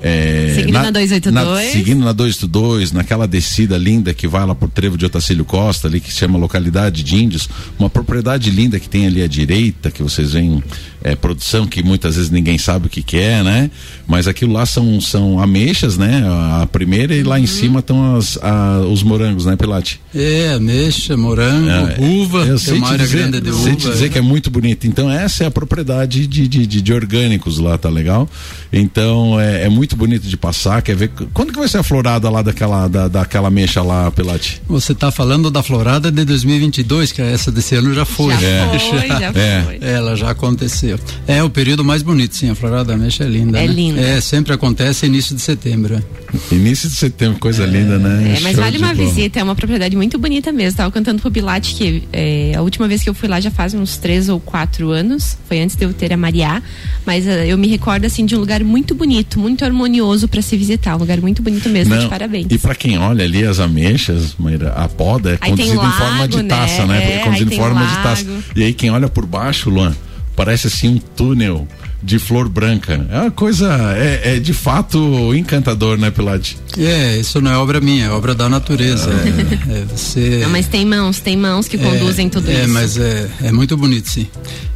é, 0.02 0.52
seguindo 0.56 0.74
na, 0.74 0.82
na 0.82 0.90
282. 0.90 1.64
Na, 1.64 1.70
seguindo 1.70 2.04
na 2.04 2.12
282, 2.12 2.92
naquela 2.92 3.28
descida 3.28 3.78
linda 3.78 4.12
que 4.12 4.26
vai 4.26 4.44
lá 4.44 4.52
por 4.52 4.68
trevo 4.68 4.98
de 4.98 5.06
Otacílio 5.06 5.44
Costa, 5.44 5.86
ali 5.86 6.00
que 6.00 6.12
se 6.12 6.18
chama 6.18 6.36
localidade 6.36 7.04
de 7.04 7.16
Índios, 7.16 7.48
uma 7.78 7.88
propriedade 7.88 8.50
linda 8.50 8.80
que 8.80 8.88
tem 8.88 9.06
ali 9.06 9.22
à 9.22 9.28
direita, 9.28 9.92
que 9.92 10.02
vocês 10.02 10.32
veem 10.32 10.60
é, 11.04 11.14
produção 11.14 11.66
que 11.66 11.82
muitas 11.82 12.16
vezes 12.16 12.30
ninguém 12.30 12.58
sabe 12.58 12.86
o 12.86 12.90
que, 12.90 13.02
que 13.02 13.16
é, 13.16 13.42
né? 13.42 13.70
Mas 14.06 14.26
aquilo 14.28 14.52
lá 14.52 14.66
são, 14.66 15.00
são 15.00 15.40
ameixas, 15.40 15.96
né? 15.96 16.22
A, 16.26 16.66
primeira 16.66 17.14
e 17.14 17.22
lá 17.22 17.38
em 17.38 17.42
uhum. 17.42 17.46
cima 17.46 17.80
estão 17.80 18.16
as, 18.16 18.38
a, 18.42 18.80
os 18.80 19.02
morangos, 19.02 19.46
né, 19.46 19.56
Pilate? 19.56 20.00
É, 20.14 20.52
ameixa, 20.54 21.16
morango, 21.16 21.68
é, 21.68 21.96
uva, 22.00 22.44
eu 22.46 22.58
sei 22.58 22.78
uma 22.78 22.88
área 22.88 23.04
dizer, 23.04 23.18
grande 23.18 23.40
de 23.40 23.50
uva. 23.50 23.62
Sei 23.62 23.76
te 23.76 23.88
dizer 23.88 24.06
é. 24.06 24.08
que 24.08 24.18
é 24.18 24.22
muito 24.22 24.50
bonito. 24.50 24.86
Então 24.86 25.10
essa 25.10 25.44
é 25.44 25.46
a 25.46 25.50
propriedade 25.50 26.26
de, 26.26 26.48
de, 26.48 26.66
de, 26.66 26.80
de 26.80 26.92
orgânicos 26.92 27.58
lá, 27.58 27.76
tá 27.76 27.88
legal? 27.88 28.28
Então 28.72 29.38
é, 29.38 29.64
é 29.64 29.68
muito 29.68 29.91
muito 29.92 29.96
bonito 29.96 30.26
de 30.26 30.36
passar. 30.36 30.82
Quer 30.82 30.96
ver 30.96 31.10
quando 31.32 31.52
que 31.52 31.58
vai 31.58 31.68
ser 31.68 31.78
a 31.78 31.82
florada 31.82 32.28
lá 32.30 32.42
daquela 32.42 32.88
da, 32.88 33.08
daquela 33.08 33.50
mecha 33.50 33.82
lá, 33.82 34.10
Pelate? 34.10 34.60
Você 34.66 34.92
está 34.92 35.10
falando 35.10 35.50
da 35.50 35.62
florada 35.62 36.10
de 36.10 36.24
2022, 36.24 37.12
que 37.12 37.22
essa 37.22 37.50
desse 37.50 37.74
ano 37.74 37.94
já 37.94 38.04
foi. 38.04 38.34
Já 38.34 38.46
é. 38.46 38.78
foi, 38.78 39.08
já 39.08 39.32
é. 39.34 39.62
foi. 39.62 39.78
Ela 39.80 40.16
já 40.16 40.30
aconteceu. 40.30 40.98
É 41.26 41.42
o 41.42 41.50
período 41.50 41.84
mais 41.84 42.02
bonito, 42.02 42.34
sim. 42.36 42.50
A 42.50 42.54
florada 42.54 42.84
da 42.84 42.96
mecha 42.96 43.24
é 43.24 43.28
linda. 43.28 43.58
É 43.58 43.66
né? 43.66 43.72
linda. 43.72 44.00
É, 44.00 44.20
sempre 44.20 44.52
acontece 44.52 45.06
início 45.06 45.34
de 45.34 45.42
setembro. 45.42 45.94
É. 45.94 46.54
Início 46.54 46.88
de 46.88 46.94
setembro, 46.94 47.38
coisa 47.38 47.64
linda, 47.66 47.98
né? 47.98 48.36
É, 48.36 48.40
mas 48.40 48.54
Show 48.54 48.64
vale 48.64 48.78
uma 48.78 48.94
bola. 48.94 49.08
visita, 49.08 49.40
é 49.40 49.42
uma 49.42 49.54
propriedade 49.54 49.94
muito 49.96 50.18
bonita 50.18 50.50
mesmo. 50.52 50.78
Tava 50.78 50.90
cantando 50.90 51.20
pro 51.20 51.30
Bilate 51.30 51.74
que 51.74 52.04
é, 52.12 52.52
a 52.56 52.62
última 52.62 52.88
vez 52.88 53.02
que 53.02 53.10
eu 53.10 53.14
fui 53.14 53.28
lá 53.28 53.40
já 53.40 53.50
faz 53.50 53.74
uns 53.74 53.96
três 53.96 54.28
ou 54.28 54.40
quatro 54.40 54.90
anos. 54.90 55.36
Foi 55.46 55.60
antes 55.60 55.76
de 55.76 55.84
eu 55.84 55.92
ter 55.92 56.12
a 56.12 56.16
Mariá. 56.16 56.62
Mas 57.04 57.26
eh, 57.26 57.48
eu 57.48 57.58
me 57.58 57.66
recordo 57.66 58.04
assim 58.04 58.24
de 58.24 58.34
um 58.34 58.38
lugar 58.38 58.62
muito 58.64 58.94
bonito, 58.94 59.38
muito 59.38 59.64
harmonioso 59.64 59.81
para 60.28 60.42
se 60.42 60.56
visitar. 60.56 60.94
Um 60.96 60.98
lugar 60.98 61.20
muito 61.20 61.42
bonito 61.42 61.68
mesmo. 61.68 61.94
Não, 61.94 62.02
De 62.04 62.08
parabéns. 62.08 62.46
E 62.50 62.58
pra 62.58 62.74
quem 62.74 62.98
olha 62.98 63.24
ali 63.24 63.44
as 63.44 63.58
ameixas, 63.60 64.34
Maíra, 64.38 64.70
a 64.72 64.88
poda 64.88 65.30
é 65.32 65.38
Aí 65.40 65.50
conduzida 65.50 65.74
em 65.84 65.92
forma 65.92 66.28
de 66.28 66.36
lago, 66.36 66.48
taça, 66.48 66.86
né? 66.86 66.98
né? 66.98 67.12
É, 67.12 67.16
É 67.16 67.18
conduzida 67.24 67.54
em 67.54 67.56
forma 67.56 67.84
de 67.86 67.94
taça. 68.02 68.24
lago. 68.26 68.42
E 68.56 68.64
aí 68.64 68.72
quem 68.72 68.90
olha 68.90 69.08
por 69.08 69.26
baixo, 69.26 69.70
Luan, 69.70 69.94
parece 70.36 70.66
assim 70.66 70.88
um 70.88 70.98
túnel 70.98 71.66
de 72.02 72.18
flor 72.18 72.48
branca. 72.48 73.06
É 73.10 73.20
uma 73.20 73.30
coisa, 73.30 73.94
é, 73.96 74.36
é 74.36 74.40
de 74.40 74.52
fato 74.52 75.34
encantador, 75.34 75.96
né, 75.96 76.10
Pilate? 76.10 76.58
É, 76.76 77.16
isso 77.18 77.40
não 77.40 77.50
é 77.50 77.56
obra 77.56 77.80
minha, 77.80 78.06
é 78.06 78.10
obra 78.10 78.34
da 78.34 78.48
natureza. 78.48 79.10
É, 79.10 79.80
é 79.80 79.84
você. 79.84 80.38
Não, 80.42 80.50
mas 80.50 80.66
tem 80.66 80.84
mãos, 80.84 81.20
tem 81.20 81.36
mãos 81.36 81.68
que 81.68 81.78
conduzem 81.78 82.28
tudo 82.28 82.50
é, 82.50 82.64
isso. 82.64 82.68
mas 82.72 82.96
é, 82.96 83.30
é 83.42 83.52
muito 83.52 83.76
bonito, 83.76 84.08
sim. 84.08 84.26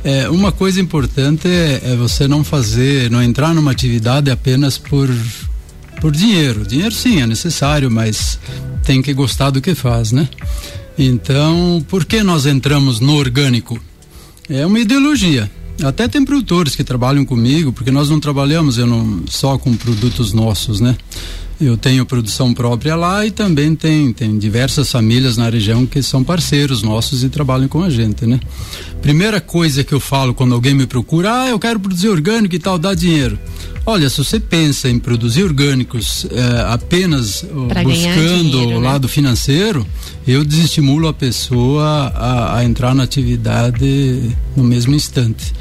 É, 0.04 0.28
uma 0.28 0.52
coisa 0.52 0.80
importante 0.80 1.49
é, 1.49 1.80
é 1.85 1.97
você 1.97 2.28
não 2.28 2.45
fazer, 2.45 3.11
não 3.11 3.23
entrar 3.23 3.52
numa 3.52 3.73
atividade 3.73 4.30
apenas 4.30 4.78
por, 4.78 5.09
por 6.00 6.12
dinheiro. 6.12 6.64
Dinheiro 6.64 6.95
sim 6.95 7.21
é 7.21 7.26
necessário, 7.26 7.90
mas 7.90 8.38
tem 8.85 9.02
que 9.02 9.12
gostar 9.12 9.50
do 9.50 9.61
que 9.61 9.75
faz, 9.75 10.12
né? 10.12 10.28
Então, 10.97 11.85
por 11.88 12.04
que 12.04 12.23
nós 12.23 12.47
entramos 12.47 13.00
no 13.00 13.16
orgânico? 13.16 13.78
É 14.49 14.64
uma 14.64 14.78
ideologia. 14.78 15.50
Até 15.85 16.09
tem 16.09 16.25
produtores 16.25 16.75
que 16.75 16.83
trabalham 16.83 17.25
comigo, 17.25 17.73
porque 17.73 17.90
nós 17.90 18.09
não 18.09 18.18
trabalhamos 18.18 18.78
eu 18.78 18.87
não, 18.87 19.23
só 19.28 19.59
com 19.59 19.76
produtos 19.76 20.33
nossos, 20.33 20.80
né? 20.80 20.97
Eu 21.61 21.77
tenho 21.77 22.05
produção 22.05 22.53
própria 22.53 22.95
lá 22.95 23.25
e 23.25 23.31
também 23.31 23.75
tem, 23.75 24.13
tem 24.13 24.39
diversas 24.39 24.91
famílias 24.91 25.37
na 25.37 25.49
região 25.49 25.87
que 25.87 26.03
são 26.03 26.23
parceiros 26.23 26.83
nossos 26.83 27.25
e 27.25 27.29
trabalham 27.31 27.67
com 27.67 27.83
a 27.83 27.89
gente, 27.89 28.27
né? 28.27 28.39
Primeira 29.01 29.41
coisa 29.41 29.83
que 29.83 29.93
eu 29.93 30.01
falo 30.01 30.35
quando 30.35 30.55
alguém 30.55 30.75
me 30.75 30.87
procura, 30.87 31.43
ah, 31.43 31.49
eu 31.49 31.59
quero 31.59 31.81
produzir 31.81 32.09
orgânico 32.09 32.55
e 32.55 32.59
tal, 32.59 32.79
dá 32.79 32.93
dinheiro. 32.93 33.39
Olha, 33.89 34.11
se 34.11 34.19
você 34.19 34.41
pensa 34.41 34.89
em 34.89 34.99
produzir 34.99 35.45
orgânicos 35.45 36.27
eh, 36.29 36.65
apenas 36.69 37.45
oh, 37.45 37.69
Pra 37.69 37.85
buscando 37.85 38.51
dinheiro, 38.51 38.79
o 38.79 38.81
né? 38.81 38.89
lado 38.89 39.07
financeiro, 39.07 39.87
eu 40.27 40.45
desestimulo 40.45 41.07
a 41.07 41.13
pessoa 41.13 42.13
a, 42.13 42.59
a 42.59 42.65
entrar 42.65 42.97
na 42.97 43.05
atividade 43.05 44.35
no 44.57 44.65
mesmo 44.65 44.93
instante. 44.93 45.53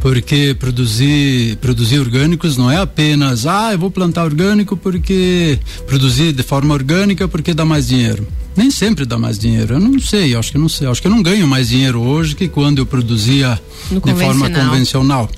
Porque 0.00 0.56
produzir, 0.58 1.56
produzir 1.56 1.98
orgânicos 1.98 2.56
não 2.56 2.70
é 2.70 2.78
apenas, 2.78 3.46
ah, 3.46 3.72
eu 3.72 3.78
vou 3.78 3.90
plantar 3.90 4.24
orgânico 4.24 4.78
porque 4.78 5.43
produzir 5.86 6.32
de 6.32 6.42
forma 6.42 6.74
orgânica 6.74 7.28
porque 7.28 7.54
dá 7.54 7.64
mais 7.64 7.88
dinheiro. 7.88 8.26
Nem 8.56 8.70
sempre 8.70 9.04
dá 9.04 9.18
mais 9.18 9.38
dinheiro. 9.38 9.74
Eu 9.74 9.80
não 9.80 9.98
sei, 9.98 10.34
eu 10.34 10.38
acho 10.38 10.52
que 10.52 10.58
não 10.58 10.68
sei. 10.68 10.86
Eu 10.86 10.92
acho 10.92 11.02
que 11.02 11.08
eu 11.08 11.10
não 11.10 11.22
ganho 11.22 11.46
mais 11.46 11.68
dinheiro 11.68 12.00
hoje 12.00 12.36
que 12.36 12.48
quando 12.48 12.78
eu 12.78 12.86
produzia 12.86 13.60
No 13.90 14.00
de 14.00 14.14
forma 14.14 14.48
convencional. 14.48 15.28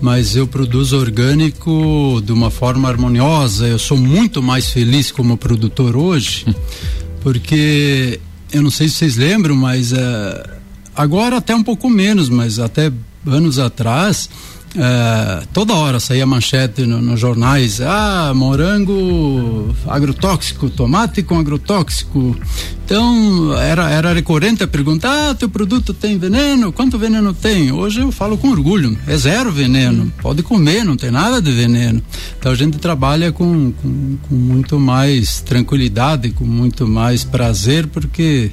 Mas 0.00 0.34
eu 0.34 0.46
produzo 0.46 0.98
orgânico 0.98 2.22
de 2.24 2.32
uma 2.32 2.50
forma 2.50 2.88
harmoniosa. 2.88 3.66
Eu 3.66 3.78
sou 3.78 3.96
muito 3.96 4.42
mais 4.42 4.70
feliz 4.70 5.12
como 5.12 5.36
produtor 5.36 5.96
hoje, 5.96 6.46
porque 7.22 8.18
eu 8.52 8.62
não 8.62 8.70
sei 8.70 8.88
se 8.88 8.96
vocês 8.96 9.16
lembram, 9.16 9.54
mas 9.54 9.92
eh, 9.92 10.50
agora 10.94 11.38
até 11.38 11.54
um 11.54 11.62
pouco 11.62 11.88
menos, 11.90 12.28
mas 12.28 12.58
até 12.58 12.90
anos 13.26 13.58
atrás. 13.58 14.28
Eh, 14.76 15.42
toda 15.52 15.74
hora 15.74 16.00
saía 16.00 16.26
manchete 16.26 16.84
no- 16.86 17.00
nos 17.00 17.20
jornais, 17.20 17.80
ah, 17.80 18.32
morango 18.34 19.74
agrotóxico, 19.86 20.68
tomate 20.70 21.22
com 21.22 21.38
agrotóxico. 21.38 22.36
Então, 22.84 23.54
era, 23.58 23.88
era 23.90 24.12
recorrente 24.12 24.62
a 24.62 24.66
pergunta, 24.66 25.08
ah, 25.30 25.34
teu 25.34 25.48
produto 25.48 25.94
tem 25.94 26.18
veneno? 26.18 26.70
Quanto 26.72 26.98
veneno 26.98 27.32
tem? 27.32 27.72
Hoje 27.72 28.00
eu 28.00 28.12
falo 28.12 28.36
com 28.36 28.50
orgulho, 28.50 28.98
é 29.06 29.16
zero 29.16 29.50
veneno, 29.50 30.12
pode 30.20 30.42
comer, 30.42 30.84
não 30.84 30.96
tem 30.96 31.10
nada 31.10 31.40
de 31.40 31.50
veneno. 31.50 32.02
Então 32.38 32.52
a 32.52 32.54
gente 32.54 32.76
trabalha 32.78 33.32
com, 33.32 33.72
com, 33.72 34.16
com 34.28 34.34
muito 34.34 34.78
mais 34.78 35.40
tranquilidade, 35.40 36.30
com 36.30 36.44
muito 36.44 36.86
mais 36.86 37.24
prazer, 37.24 37.86
porque 37.86 38.50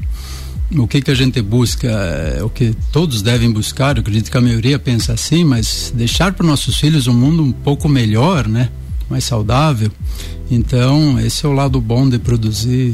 o 0.77 0.87
que 0.87 1.01
que 1.01 1.11
a 1.11 1.15
gente 1.15 1.41
busca 1.41 1.87
é 1.87 2.43
o 2.43 2.49
que 2.49 2.75
todos 2.91 3.21
devem 3.21 3.51
buscar, 3.51 3.97
eu 3.97 4.01
acredito 4.01 4.31
que 4.31 4.37
a 4.37 4.41
maioria 4.41 4.79
pensa 4.79 5.13
assim, 5.13 5.43
mas 5.43 5.91
deixar 5.95 6.33
para 6.33 6.45
nossos 6.45 6.77
filhos 6.77 7.07
um 7.07 7.13
mundo 7.13 7.43
um 7.43 7.51
pouco 7.51 7.89
melhor, 7.89 8.47
né? 8.47 8.69
Mais 9.09 9.23
saudável. 9.23 9.91
Então, 10.49 11.19
esse 11.19 11.45
é 11.45 11.49
o 11.49 11.51
lado 11.51 11.79
bom 11.81 12.07
de 12.07 12.17
produzir 12.17 12.93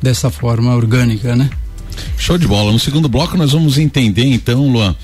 dessa 0.00 0.30
forma 0.30 0.74
orgânica, 0.74 1.36
né? 1.36 1.48
Show 2.16 2.36
de 2.36 2.46
bola. 2.46 2.72
No 2.72 2.78
segundo 2.78 3.08
bloco 3.08 3.36
nós 3.36 3.52
vamos 3.52 3.78
entender 3.78 4.24
então, 4.24 4.70
Luan, 4.70 4.96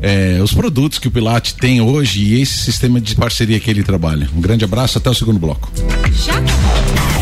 é, 0.00 0.40
os 0.42 0.52
produtos 0.52 0.98
que 0.98 1.08
o 1.08 1.10
Pilate 1.10 1.54
tem 1.54 1.80
hoje 1.80 2.20
e 2.22 2.40
esse 2.40 2.58
sistema 2.58 3.00
de 3.00 3.14
parceria 3.14 3.60
que 3.60 3.70
ele 3.70 3.82
trabalha. 3.82 4.28
Um 4.34 4.40
grande 4.40 4.64
abraço, 4.64 4.98
até 4.98 5.10
o 5.10 5.14
segundo 5.14 5.38
bloco. 5.38 5.70
Já? 6.12 7.15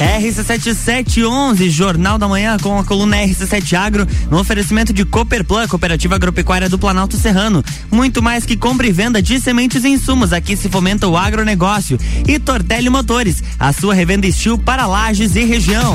RC7711, 0.00 1.68
Jornal 1.68 2.16
da 2.16 2.26
Manhã 2.26 2.56
com 2.58 2.78
a 2.78 2.84
coluna 2.84 3.18
RC7 3.18 3.74
Agro, 3.74 4.06
no 4.30 4.38
oferecimento 4.38 4.92
de 4.92 5.04
Cooperplan, 5.04 5.68
Cooperativa 5.68 6.14
Agropecuária 6.14 6.68
do 6.68 6.78
Planalto 6.78 7.18
Serrano. 7.18 7.62
Muito 7.90 8.22
mais 8.22 8.46
que 8.46 8.56
compra 8.56 8.86
e 8.86 8.92
venda 8.92 9.20
de 9.20 9.38
sementes 9.38 9.84
e 9.84 9.88
insumos, 9.88 10.32
aqui 10.32 10.56
se 10.56 10.70
fomenta 10.70 11.06
o 11.06 11.16
agronegócio. 11.16 11.98
E 12.26 12.38
Tortelli 12.38 12.88
Motores, 12.88 13.42
a 13.58 13.72
sua 13.72 13.94
revenda 13.94 14.26
estil 14.26 14.56
para 14.56 14.86
lajes 14.86 15.36
e 15.36 15.44
região. 15.44 15.94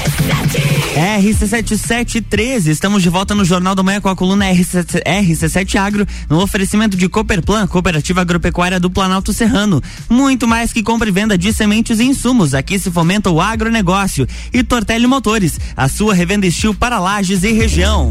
RC7713, 0.51 2.67
estamos 2.67 3.01
de 3.01 3.09
volta 3.09 3.33
no 3.33 3.45
Jornal 3.45 3.73
da 3.73 3.81
Manhã 3.81 4.01
com 4.01 4.09
a 4.09 4.15
coluna 4.15 4.45
RC7, 4.45 5.01
RC7 5.03 5.75
Agro, 5.75 6.05
no 6.29 6.41
oferecimento 6.41 6.97
de 6.97 7.07
Cooperplan, 7.07 7.65
Cooperativa 7.67 8.21
Agropecuária 8.21 8.79
do 8.79 8.89
Planalto 8.89 9.31
Serrano. 9.31 9.81
Muito 10.09 10.47
mais 10.47 10.73
que 10.73 10.83
compra 10.83 11.07
e 11.07 11.11
venda 11.11 11.37
de 11.37 11.53
sementes 11.53 11.99
e 11.99 12.03
insumos, 12.03 12.53
aqui 12.53 12.77
se 12.77 12.91
fomenta 12.91 13.29
o 13.29 13.39
agronegócio. 13.39 14.27
E 14.53 14.63
Tortelli 14.63 15.07
Motores, 15.07 15.59
a 15.75 15.87
sua 15.87 16.13
revenda 16.13 16.45
estil 16.45 16.73
para 16.73 16.99
lajes 16.99 17.43
e 17.43 17.51
região. 17.51 18.09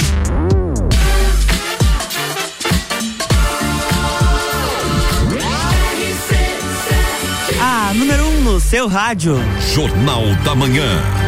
A 7.61 7.93
número 7.93 8.25
1 8.25 8.29
um 8.29 8.41
no 8.41 8.61
seu 8.61 8.89
rádio. 8.89 9.37
Jornal 9.75 10.35
da 10.45 10.55
Manhã. 10.55 11.20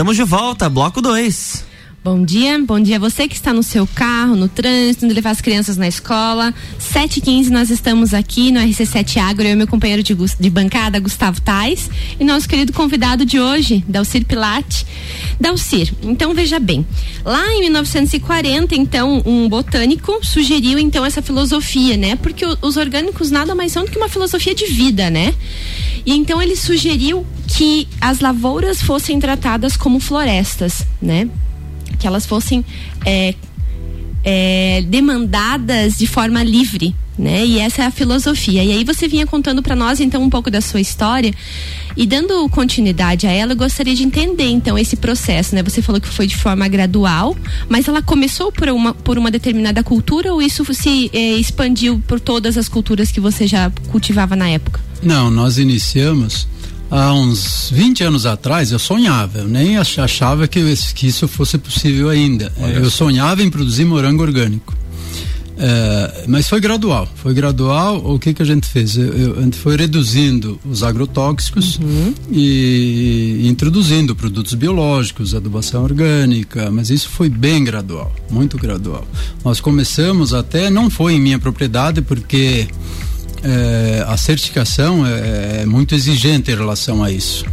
Estamos 0.00 0.16
de 0.16 0.24
volta, 0.24 0.66
bloco 0.70 1.02
2. 1.02 1.62
Bom 2.02 2.24
dia, 2.24 2.58
bom 2.58 2.80
dia 2.80 2.98
você 2.98 3.28
que 3.28 3.34
está 3.34 3.52
no 3.52 3.62
seu 3.62 3.86
carro, 3.86 4.34
no 4.34 4.48
trânsito, 4.48 5.04
indo 5.04 5.12
levar 5.12 5.28
as 5.28 5.42
crianças 5.42 5.76
na 5.76 5.86
escola. 5.86 6.54
7h15 6.80 7.50
nós 7.50 7.68
estamos 7.68 8.14
aqui 8.14 8.50
no 8.50 8.58
RC7 8.60 9.18
Agro, 9.18 9.46
eu 9.46 9.50
e 9.50 9.54
meu 9.54 9.66
companheiro 9.66 10.02
de, 10.02 10.16
de 10.16 10.48
bancada, 10.48 10.98
Gustavo 10.98 11.42
Tais, 11.42 11.90
e 12.18 12.24
nosso 12.24 12.48
querido 12.48 12.72
convidado 12.72 13.26
de 13.26 13.38
hoje, 13.38 13.84
Dalcir 13.86 14.24
Pilate. 14.24 14.86
Dalcir, 15.38 15.92
então 16.02 16.32
veja 16.32 16.58
bem, 16.58 16.86
lá 17.22 17.46
em 17.52 17.60
1940, 17.60 18.74
então, 18.74 19.22
um 19.26 19.50
botânico 19.50 20.18
sugeriu 20.24 20.78
então 20.78 21.04
essa 21.04 21.20
filosofia, 21.20 21.98
né? 21.98 22.16
Porque 22.16 22.46
os 22.62 22.78
orgânicos 22.78 23.30
nada 23.30 23.54
mais 23.54 23.72
são 23.72 23.84
do 23.84 23.90
que 23.90 23.98
uma 23.98 24.08
filosofia 24.08 24.54
de 24.54 24.64
vida, 24.64 25.10
né? 25.10 25.34
E 26.04 26.12
então 26.12 26.40
ele 26.40 26.56
sugeriu 26.56 27.26
que 27.46 27.86
as 28.00 28.20
lavouras 28.20 28.80
fossem 28.80 29.18
tratadas 29.18 29.76
como 29.76 30.00
florestas, 30.00 30.86
né? 31.00 31.28
que 32.00 32.06
elas 32.06 32.26
fossem 32.26 32.64
é, 33.04 33.34
é, 34.24 34.82
demandadas 34.88 35.98
de 35.98 36.06
forma 36.06 36.42
livre, 36.42 36.94
né? 37.18 37.44
E 37.44 37.58
essa 37.58 37.82
é 37.82 37.86
a 37.86 37.90
filosofia. 37.90 38.64
E 38.64 38.72
aí 38.72 38.84
você 38.84 39.06
vinha 39.06 39.26
contando 39.26 39.62
para 39.62 39.76
nós 39.76 40.00
então 40.00 40.22
um 40.22 40.30
pouco 40.30 40.50
da 40.50 40.62
sua 40.62 40.80
história 40.80 41.32
e 41.96 42.06
dando 42.06 42.48
continuidade 42.48 43.26
a 43.26 43.30
ela, 43.30 43.52
eu 43.52 43.56
gostaria 43.56 43.94
de 43.94 44.02
entender 44.02 44.48
então 44.48 44.78
esse 44.78 44.96
processo, 44.96 45.54
né? 45.54 45.62
Você 45.62 45.82
falou 45.82 46.00
que 46.00 46.08
foi 46.08 46.26
de 46.26 46.36
forma 46.36 46.66
gradual, 46.66 47.36
mas 47.68 47.86
ela 47.86 48.00
começou 48.00 48.50
por 48.50 48.68
uma 48.70 48.94
por 48.94 49.18
uma 49.18 49.30
determinada 49.30 49.82
cultura 49.84 50.32
ou 50.32 50.40
isso 50.40 50.64
se 50.72 51.10
é, 51.12 51.34
expandiu 51.34 52.02
por 52.08 52.18
todas 52.18 52.56
as 52.56 52.68
culturas 52.68 53.12
que 53.12 53.20
você 53.20 53.46
já 53.46 53.70
cultivava 53.90 54.34
na 54.34 54.48
época? 54.48 54.89
Não, 55.02 55.30
nós 55.30 55.58
iniciamos 55.58 56.46
há 56.90 57.12
uns 57.14 57.70
20 57.70 58.04
anos 58.04 58.26
atrás 58.26 58.72
eu 58.72 58.78
sonhava, 58.78 59.38
eu 59.38 59.48
nem 59.48 59.78
achava 59.78 60.48
que, 60.48 60.60
que 60.94 61.06
isso 61.06 61.28
fosse 61.28 61.56
possível 61.56 62.08
ainda. 62.08 62.52
Olha 62.58 62.72
eu 62.74 62.90
sonhava 62.90 63.42
em 63.42 63.50
produzir 63.50 63.84
morango 63.84 64.22
orgânico. 64.22 64.80
É, 65.62 66.24
mas 66.26 66.48
foi 66.48 66.58
gradual, 66.58 67.06
foi 67.16 67.34
gradual. 67.34 67.98
O 67.98 68.18
que 68.18 68.32
que 68.32 68.40
a 68.40 68.46
gente 68.46 68.66
fez? 68.66 68.96
Eu, 68.96 69.12
eu, 69.12 69.38
a 69.38 69.42
gente 69.42 69.58
foi 69.58 69.76
reduzindo 69.76 70.58
os 70.64 70.82
agrotóxicos 70.82 71.76
uhum. 71.76 72.14
e, 72.30 73.40
e, 73.42 73.48
introduzindo 73.48 74.16
produtos 74.16 74.54
biológicos, 74.54 75.34
adubação 75.34 75.84
orgânica, 75.84 76.70
mas 76.70 76.88
isso 76.88 77.10
foi 77.10 77.28
bem 77.28 77.62
gradual, 77.62 78.10
muito 78.30 78.56
gradual. 78.56 79.06
Nós 79.44 79.60
começamos 79.60 80.32
até, 80.32 80.70
não 80.70 80.88
foi 80.88 81.14
em 81.14 81.20
minha 81.20 81.38
propriedade, 81.38 82.00
porque 82.00 82.66
é, 83.42 84.04
a 84.06 84.16
certificação 84.16 85.06
é, 85.06 85.60
é, 85.62 85.66
muito 85.66 85.94
exigente 85.94 86.50
em 86.50 86.54
relação 86.54 87.02
a 87.02 87.10
isso. 87.10 87.44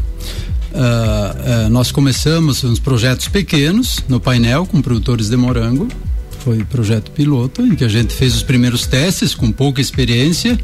Uh, 0.71 1.65
uh, 1.65 1.69
nós 1.69 1.91
começamos 1.91 2.63
uns 2.63 2.77
projetos 2.77 3.27
pequenos 3.29 4.03
no 4.07 4.19
painel 4.19 4.65
com 4.65 4.81
produtores 4.81 5.29
de 5.29 5.37
morango. 5.37 5.87
Foi 6.43 6.63
projeto 6.65 7.09
piloto 7.11 7.61
em 7.61 7.73
que 7.73 7.83
a 7.83 7.87
gente 7.87 8.13
fez 8.13 8.35
os 8.35 8.43
primeiros 8.43 8.85
testes 8.85 9.33
com 9.33 9.51
pouca 9.51 9.81
experiência 9.81 10.59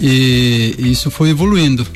e 0.00 0.74
isso 0.78 1.10
foi 1.10 1.30
evoluindo. 1.30 1.86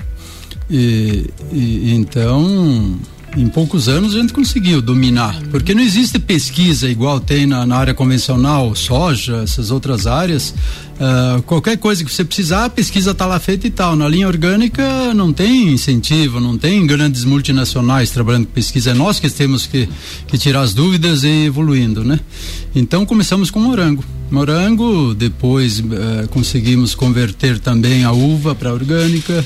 E, 0.70 1.28
e 1.52 1.92
então 1.94 2.98
em 3.36 3.46
poucos 3.48 3.88
anos 3.88 4.14
a 4.14 4.18
gente 4.18 4.32
conseguiu 4.32 4.82
dominar, 4.82 5.40
porque 5.50 5.74
não 5.74 5.82
existe 5.82 6.18
pesquisa 6.18 6.88
igual 6.88 7.20
tem 7.20 7.46
na, 7.46 7.64
na 7.64 7.76
área 7.76 7.94
convencional, 7.94 8.74
soja, 8.74 9.42
essas 9.44 9.70
outras 9.70 10.06
áreas. 10.06 10.54
Uh, 11.00 11.40
qualquer 11.42 11.78
coisa 11.78 12.04
que 12.04 12.12
você 12.12 12.24
precisar, 12.24 12.66
a 12.66 12.70
pesquisa 12.70 13.12
está 13.12 13.24
lá 13.24 13.38
feita 13.38 13.66
e 13.66 13.70
tal. 13.70 13.96
Na 13.96 14.06
linha 14.06 14.26
orgânica 14.26 15.14
não 15.14 15.32
tem 15.32 15.68
incentivo, 15.68 16.40
não 16.40 16.58
tem 16.58 16.86
grandes 16.86 17.24
multinacionais 17.24 18.10
trabalhando 18.10 18.46
com 18.46 18.52
pesquisa. 18.52 18.90
É 18.90 18.94
nós 18.94 19.18
que 19.18 19.30
temos 19.30 19.66
que, 19.66 19.88
que 20.26 20.36
tirar 20.36 20.60
as 20.60 20.74
dúvidas 20.74 21.22
e 21.22 21.28
ir 21.28 21.46
evoluindo, 21.46 22.04
né? 22.04 22.20
Então 22.74 23.06
começamos 23.06 23.50
com 23.50 23.60
morango. 23.60 24.04
Morango, 24.30 25.14
depois 25.14 25.80
uh, 25.80 26.28
conseguimos 26.30 26.94
converter 26.94 27.58
também 27.58 28.04
a 28.04 28.12
uva 28.12 28.54
para 28.54 28.72
orgânica. 28.72 29.44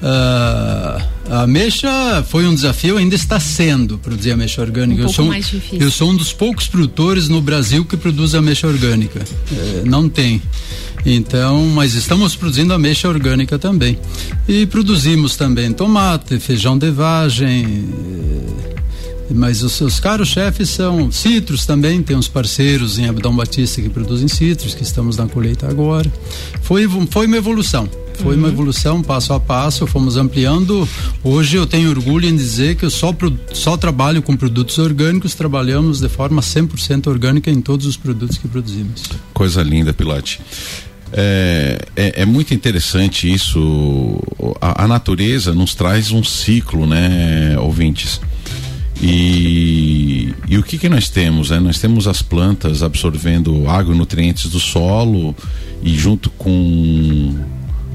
Uh, 0.00 1.02
a 1.30 1.42
ameixa 1.42 2.24
foi 2.28 2.46
um 2.46 2.54
desafio, 2.54 2.96
ainda 2.96 3.14
está 3.14 3.40
sendo 3.40 3.98
produzir 3.98 4.32
ameixa 4.32 4.62
orgânica. 4.62 5.02
Um 5.02 5.06
eu, 5.06 5.12
sou, 5.12 5.26
mais 5.26 5.48
difícil. 5.48 5.78
eu 5.80 5.90
sou 5.90 6.10
um 6.10 6.16
dos 6.16 6.32
poucos 6.32 6.68
produtores 6.68 7.28
no 7.28 7.40
Brasil 7.42 7.84
que 7.84 7.96
produz 7.96 8.34
ameixa 8.34 8.66
orgânica. 8.66 9.20
É, 9.52 9.82
não 9.84 10.08
tem. 10.08 10.40
Então, 11.04 11.66
mas 11.66 11.94
estamos 11.94 12.34
produzindo 12.36 12.72
ameixa 12.72 13.08
orgânica 13.08 13.58
também. 13.58 13.98
E 14.48 14.66
produzimos 14.66 15.36
também 15.36 15.72
tomate, 15.72 16.38
feijão 16.38 16.78
de 16.78 16.90
vagem. 16.90 17.88
É, 19.30 19.34
mas 19.34 19.62
os 19.62 19.72
seus 19.72 20.00
caros 20.00 20.28
chefes 20.28 20.70
são 20.70 21.12
citros 21.12 21.66
também, 21.66 22.02
tem 22.02 22.16
uns 22.16 22.28
parceiros 22.28 22.98
em 22.98 23.06
Abdão 23.06 23.34
Batista 23.34 23.82
que 23.82 23.88
produzem 23.88 24.28
citros, 24.28 24.74
que 24.74 24.82
estamos 24.82 25.16
na 25.16 25.26
colheita 25.26 25.68
agora. 25.68 26.10
Foi, 26.62 26.88
foi 27.10 27.26
uma 27.26 27.36
evolução. 27.36 27.88
Foi 28.18 28.34
uhum. 28.34 28.40
uma 28.40 28.48
evolução 28.48 29.02
passo 29.02 29.32
a 29.32 29.40
passo, 29.40 29.86
fomos 29.86 30.16
ampliando. 30.16 30.88
Hoje 31.22 31.56
eu 31.56 31.66
tenho 31.66 31.88
orgulho 31.88 32.28
em 32.28 32.34
dizer 32.34 32.74
que 32.74 32.84
eu 32.84 32.90
só, 32.90 33.14
só 33.52 33.76
trabalho 33.76 34.20
com 34.22 34.36
produtos 34.36 34.78
orgânicos, 34.78 35.34
trabalhamos 35.34 36.00
de 36.00 36.08
forma 36.08 36.42
100% 36.42 37.06
orgânica 37.06 37.50
em 37.50 37.60
todos 37.60 37.86
os 37.86 37.96
produtos 37.96 38.36
que 38.36 38.48
produzimos. 38.48 39.04
Coisa 39.32 39.62
linda, 39.62 39.94
Pilate. 39.94 40.40
É, 41.12 41.78
é, 41.96 42.22
é, 42.22 42.26
muito 42.26 42.52
interessante 42.52 43.32
isso. 43.32 44.18
A, 44.60 44.84
a, 44.84 44.88
natureza 44.88 45.54
nos 45.54 45.74
traz 45.74 46.10
um 46.10 46.22
ciclo, 46.22 46.86
né, 46.86 47.56
ouvintes? 47.58 48.20
E, 49.00 50.34
e 50.48 50.58
o 50.58 50.62
que 50.62 50.76
que 50.76 50.88
nós 50.88 51.08
temos? 51.08 51.50
Né? 51.50 51.60
Nós 51.60 51.78
temos 51.78 52.08
as 52.08 52.20
plantas 52.20 52.82
absorvendo 52.82 53.68
água 53.68 53.94
e 53.94 53.98
nutrientes 53.98 54.50
do 54.50 54.58
solo 54.58 55.34
e 55.82 55.96
junto 55.96 56.30
com 56.30 57.34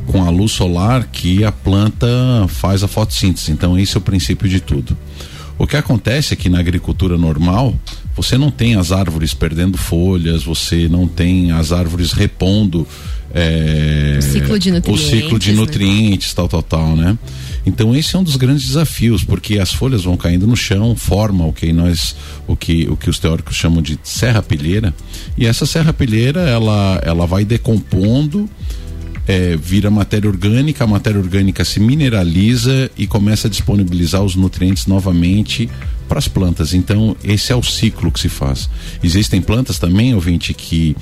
com 0.08 0.24
a 0.24 0.30
luz 0.30 0.52
solar 0.52 1.08
que 1.12 1.44
a 1.44 1.52
planta 1.52 2.08
faz 2.48 2.84
a 2.84 2.88
fotossíntese. 2.88 3.52
Então, 3.52 3.78
esse 3.78 3.96
é 3.96 4.00
o 4.00 4.02
princípio 4.02 4.48
de 4.48 4.60
tudo. 4.60 4.98
O 5.58 5.68
que 5.68 5.78
acontece 5.78 6.34
é 6.34 6.36
que 6.36 6.50
na 6.50 6.60
agricultura 6.60 7.18
normal, 7.18 7.76
você 8.16 8.38
não 8.38 8.52
tem 8.52 8.76
as 8.76 8.92
árvores 8.92 9.34
perdendo 9.34 9.78
folhas, 9.78 10.44
você 10.44 10.88
não 10.88 11.08
tem 11.08 11.52
as 11.52 11.72
árvores 11.72 12.12
repondo 12.12 12.88
é, 13.34 14.18
o 14.20 14.22
ciclo 14.22 14.60
de 14.60 14.72
nutrientes, 14.72 15.06
ciclo 15.06 15.40
de 15.40 15.54
nutrientes 15.54 16.28
né? 16.30 16.34
tal, 16.36 16.48
tal, 16.48 16.62
tal, 16.62 16.96
né? 16.96 17.18
Então 17.66 17.96
esse 17.96 18.16
é 18.16 18.20
um 18.20 18.24
dos 18.24 18.36
grandes 18.36 18.68
desafios, 18.68 19.24
porque 19.24 19.58
as 19.58 19.74
folhas 19.74 20.04
vão 20.04 20.16
caindo 20.16 20.46
no 20.46 20.56
chão, 20.56 20.96
forma 20.96 21.46
o 21.46 21.52
que 21.52 21.74
nós, 21.74 22.16
o 22.46 22.56
que, 22.56 22.88
o 22.88 22.96
que 22.96 23.10
os 23.10 23.18
teóricos 23.18 23.56
chamam 23.56 23.82
de 23.82 23.98
serra 24.04 24.44
pilheira, 24.44 24.94
e 25.36 25.48
essa 25.48 25.66
serra 25.66 25.92
pilheira 25.92 26.42
ela, 26.42 27.02
ela 27.04 27.26
vai 27.26 27.44
decompondo 27.44 28.48
é, 29.28 29.56
vira 29.56 29.90
matéria 29.90 30.30
orgânica, 30.30 30.84
a 30.84 30.88
matéria 30.88 31.20
orgânica 31.20 31.64
se 31.64 31.80
mineraliza 31.80 32.92
e 32.98 33.08
começa 33.08 33.48
a 33.48 33.50
disponibilizar 33.50 34.22
os 34.22 34.36
nutrientes 34.36 34.86
novamente 34.86 35.70
para 36.08 36.20
as 36.20 36.28
plantas. 36.28 36.74
Então, 36.74 37.16
esse 37.24 37.52
é 37.52 37.56
o 37.56 37.64
ciclo 37.64 38.12
que 38.12 38.20
se 38.20 38.30
faz. 38.30 38.70
Existem 39.04 39.42
plantas 39.42 39.80
também, 39.80 40.14
ouvinte, 40.14 40.54
que, 40.54 40.96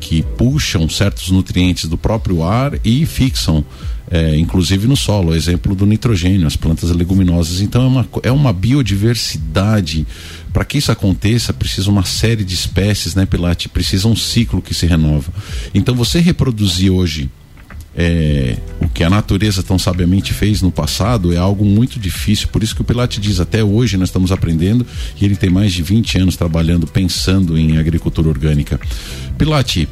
que 0.00 0.22
puxam 0.36 0.88
certos 0.88 1.30
nutrientes 1.30 1.88
do 1.88 1.96
próprio 1.96 2.42
ar 2.42 2.72
e 2.84 3.06
fixam. 3.06 3.64
É, 4.10 4.38
inclusive 4.38 4.86
no 4.86 4.96
solo, 4.96 5.34
exemplo 5.34 5.74
do 5.74 5.84
nitrogênio, 5.84 6.46
as 6.46 6.56
plantas 6.56 6.90
leguminosas. 6.90 7.60
Então 7.60 7.82
é 7.82 7.86
uma, 7.86 8.08
é 8.22 8.32
uma 8.32 8.54
biodiversidade. 8.54 10.06
Para 10.50 10.64
que 10.64 10.78
isso 10.78 10.90
aconteça, 10.90 11.52
precisa 11.52 11.90
uma 11.90 12.06
série 12.06 12.42
de 12.42 12.54
espécies, 12.54 13.14
né, 13.14 13.26
Pilate? 13.26 13.68
Precisa 13.68 14.08
um 14.08 14.16
ciclo 14.16 14.62
que 14.62 14.72
se 14.72 14.86
renova. 14.86 15.30
Então 15.74 15.94
você 15.94 16.20
reproduzir 16.20 16.90
hoje 16.90 17.30
é, 18.00 18.56
o 18.80 18.88
que 18.88 19.02
a 19.02 19.10
natureza 19.10 19.60
tão 19.60 19.76
sabiamente 19.76 20.32
fez 20.32 20.62
no 20.62 20.70
passado 20.70 21.34
é 21.34 21.36
algo 21.36 21.64
muito 21.64 21.98
difícil. 21.98 22.46
Por 22.46 22.62
isso 22.62 22.72
que 22.72 22.80
o 22.80 22.84
Pilate 22.84 23.20
diz, 23.20 23.40
até 23.40 23.64
hoje 23.64 23.96
nós 23.96 24.08
estamos 24.08 24.30
aprendendo 24.30 24.86
e 25.20 25.24
ele 25.24 25.34
tem 25.34 25.50
mais 25.50 25.72
de 25.72 25.82
20 25.82 26.18
anos 26.18 26.36
trabalhando, 26.36 26.86
pensando 26.86 27.58
em 27.58 27.76
agricultura 27.76 28.28
orgânica. 28.28 28.80
Pilate, 29.36 29.88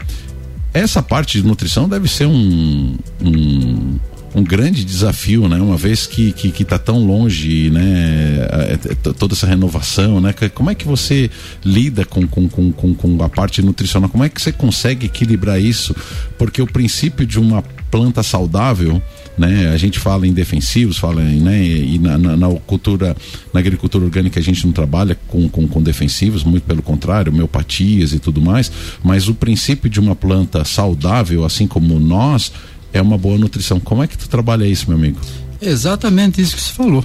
essa 0.73 1.03
parte 1.03 1.42
de 1.42 1.47
nutrição 1.49 1.88
deve 1.88 2.07
ser 2.07 2.27
um, 2.27 2.97
um 3.21 3.99
um 4.37 4.44
grande 4.44 4.85
desafio, 4.85 5.49
né? 5.49 5.57
Uma 5.57 5.79
vez 5.79 6.07
que 6.07 6.31
que, 6.31 6.51
que 6.51 6.62
tá 6.62 6.79
tão 6.79 6.99
longe, 6.99 7.70
né? 7.70 8.46
É, 8.51 8.72
é, 8.75 9.12
toda 9.14 9.33
essa 9.33 9.46
renovação, 9.46 10.20
né? 10.20 10.35
Como 10.55 10.70
é 10.70 10.75
que 10.75 10.87
você 10.87 11.31
lida 11.64 12.05
com, 12.05 12.29
com, 12.29 12.46
com, 12.46 12.94
com, 12.94 13.25
a 13.25 13.31
parte 13.31 13.62
nutricional? 13.62 14.11
Como 14.11 14.22
é 14.22 14.29
que 14.29 14.40
você 14.40 14.53
consegue 14.53 15.07
equilibrar 15.07 15.59
isso? 15.59 15.96
Porque 16.37 16.61
o 16.61 16.66
princípio 16.66 17.27
de 17.27 17.40
uma 17.40 17.62
planta 17.90 18.22
saudável 18.22 19.01
né? 19.37 19.68
A 19.68 19.77
gente 19.77 19.99
fala 19.99 20.27
em 20.27 20.33
defensivos, 20.33 20.96
fala 20.96 21.22
em, 21.22 21.40
né? 21.40 21.62
E 21.62 21.99
na, 21.99 22.16
na, 22.16 22.37
na 22.37 22.49
cultura, 22.66 23.14
na 23.53 23.61
agricultura 23.61 24.05
orgânica 24.05 24.40
a 24.40 24.42
gente 24.42 24.64
não 24.64 24.72
trabalha 24.72 25.16
com, 25.29 25.49
com, 25.49 25.68
com 25.68 25.83
defensivos, 25.83 26.42
muito 26.42 26.64
pelo 26.64 26.83
contrário, 26.83 27.33
homeopatias 27.33 28.12
e 28.12 28.18
tudo 28.18 28.40
mais, 28.40 28.72
mas 29.05 29.29
o 29.29 29.35
princípio 29.35 29.90
de 29.90 30.01
uma 30.01 30.16
planta 30.16 30.64
saudável, 30.64 31.44
assim 31.44 31.66
como 31.66 31.99
nós, 31.99 32.51
é 32.97 33.03
uma 33.03 33.19
boa 33.19 33.39
nutrição. 33.39 33.79
Como 33.79 34.03
é 34.03 34.07
que 34.07 34.17
tu 34.17 34.29
trabalha 34.29 34.67
isso, 34.67 34.87
meu 34.89 34.99
amigo? 34.99 35.19
Exatamente 35.61 36.41
isso 36.41 36.57
que 36.57 36.63
você 36.63 36.73
falou. 36.73 37.05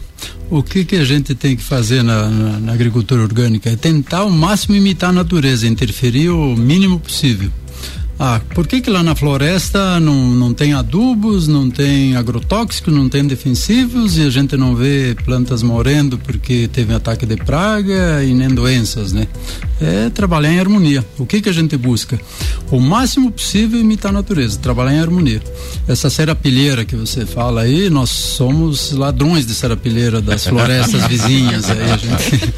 O 0.50 0.62
que, 0.62 0.84
que 0.84 0.98
a 0.98 1.06
gente 1.06 1.34
tem 1.34 1.56
que 1.56 1.64
fazer 1.64 2.04
na, 2.04 2.28
na, 2.30 2.60
na 2.60 2.74
agricultura 2.74 3.22
orgânica 3.22 3.70
é 3.70 3.76
tentar 3.76 4.20
ao 4.20 4.30
máximo 4.30 4.76
imitar 4.76 5.10
a 5.10 5.14
natureza, 5.14 5.68
interferir 5.68 6.30
o 6.30 6.56
mínimo 6.58 7.00
possível. 7.00 7.52
Ah, 8.24 8.40
por 8.54 8.68
que 8.68 8.82
que 8.82 8.90
lá 8.92 9.02
na 9.02 9.16
floresta 9.16 10.00
não, 10.00 10.30
não 10.30 10.54
tem 10.54 10.74
adubos, 10.74 11.48
não 11.48 11.72
tem 11.72 12.16
agrotóxicos, 12.16 12.94
não 12.94 13.10
tem 13.10 13.26
defensivos 13.26 14.16
e 14.16 14.22
a 14.22 14.30
gente 14.30 14.56
não 14.56 14.76
vê 14.76 15.16
plantas 15.26 15.64
morrendo 15.64 16.20
porque 16.20 16.70
teve 16.72 16.94
ataque 16.94 17.26
de 17.26 17.36
praga 17.36 18.24
e 18.24 18.32
nem 18.32 18.48
doenças, 18.48 19.12
né? 19.12 19.28
É 19.82 20.08
trabalhar 20.12 20.54
em 20.54 20.60
harmonia. 20.60 21.04
O 21.18 21.26
que 21.26 21.42
que 21.42 21.50
a 21.50 21.52
gente 21.52 21.76
busca? 21.76 22.22
O 22.70 22.80
máximo 22.80 23.32
possível 23.32 23.80
imitar 23.80 24.12
a 24.12 24.14
natureza, 24.14 24.60
trabalhar 24.60 24.94
em 24.94 25.00
harmonia. 25.00 25.42
Essa 25.88 26.08
serapilheira 26.08 26.86
que 26.86 26.96
você 26.96 27.26
fala 27.26 27.62
aí, 27.62 27.90
nós 27.90 28.12
somos 28.12 28.92
ladrões 28.92 29.48
de 29.48 29.56
serapilheira 29.56 30.22
das 30.22 30.46
florestas 30.46 31.06
vizinhas 31.10 31.72
aí, 31.72 31.90
a 31.90 31.98
gente 31.98 32.54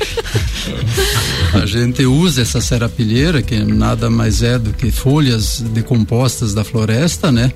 a 1.53 1.65
gente 1.65 2.05
usa 2.05 2.41
essa 2.41 2.59
serapilheira 2.59 3.41
que 3.41 3.57
nada 3.59 4.09
mais 4.09 4.43
é 4.43 4.59
do 4.59 4.73
que 4.73 4.91
folhas 4.91 5.52
decompostas 5.61 6.53
da 6.53 6.63
floresta, 6.63 7.31
né? 7.31 7.51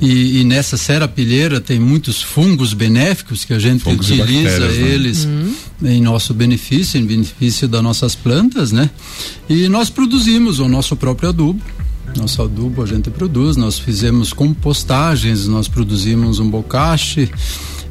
E, 0.00 0.40
e 0.40 0.44
nessa 0.44 0.76
serapilheira 0.76 1.60
tem 1.60 1.78
muitos 1.78 2.22
fungos 2.22 2.72
benéficos 2.72 3.44
que 3.44 3.52
a 3.52 3.58
gente 3.58 3.84
fungos 3.84 4.10
utiliza 4.10 4.60
né? 4.60 4.74
eles 4.74 5.24
uhum. 5.24 5.54
em 5.82 6.00
nosso 6.00 6.34
benefício, 6.34 7.00
em 7.00 7.06
benefício 7.06 7.68
das 7.68 7.82
nossas 7.82 8.14
plantas, 8.14 8.72
né? 8.72 8.90
E 9.48 9.68
nós 9.68 9.90
produzimos 9.90 10.58
o 10.58 10.68
nosso 10.68 10.96
próprio 10.96 11.30
adubo. 11.30 11.60
Nosso 12.16 12.42
adubo 12.42 12.82
a 12.82 12.86
gente 12.86 13.10
produz, 13.10 13.56
nós 13.56 13.78
fizemos 13.78 14.32
compostagens, 14.32 15.46
nós 15.46 15.68
produzimos 15.68 16.38
um 16.38 16.48
bocache, 16.48 17.30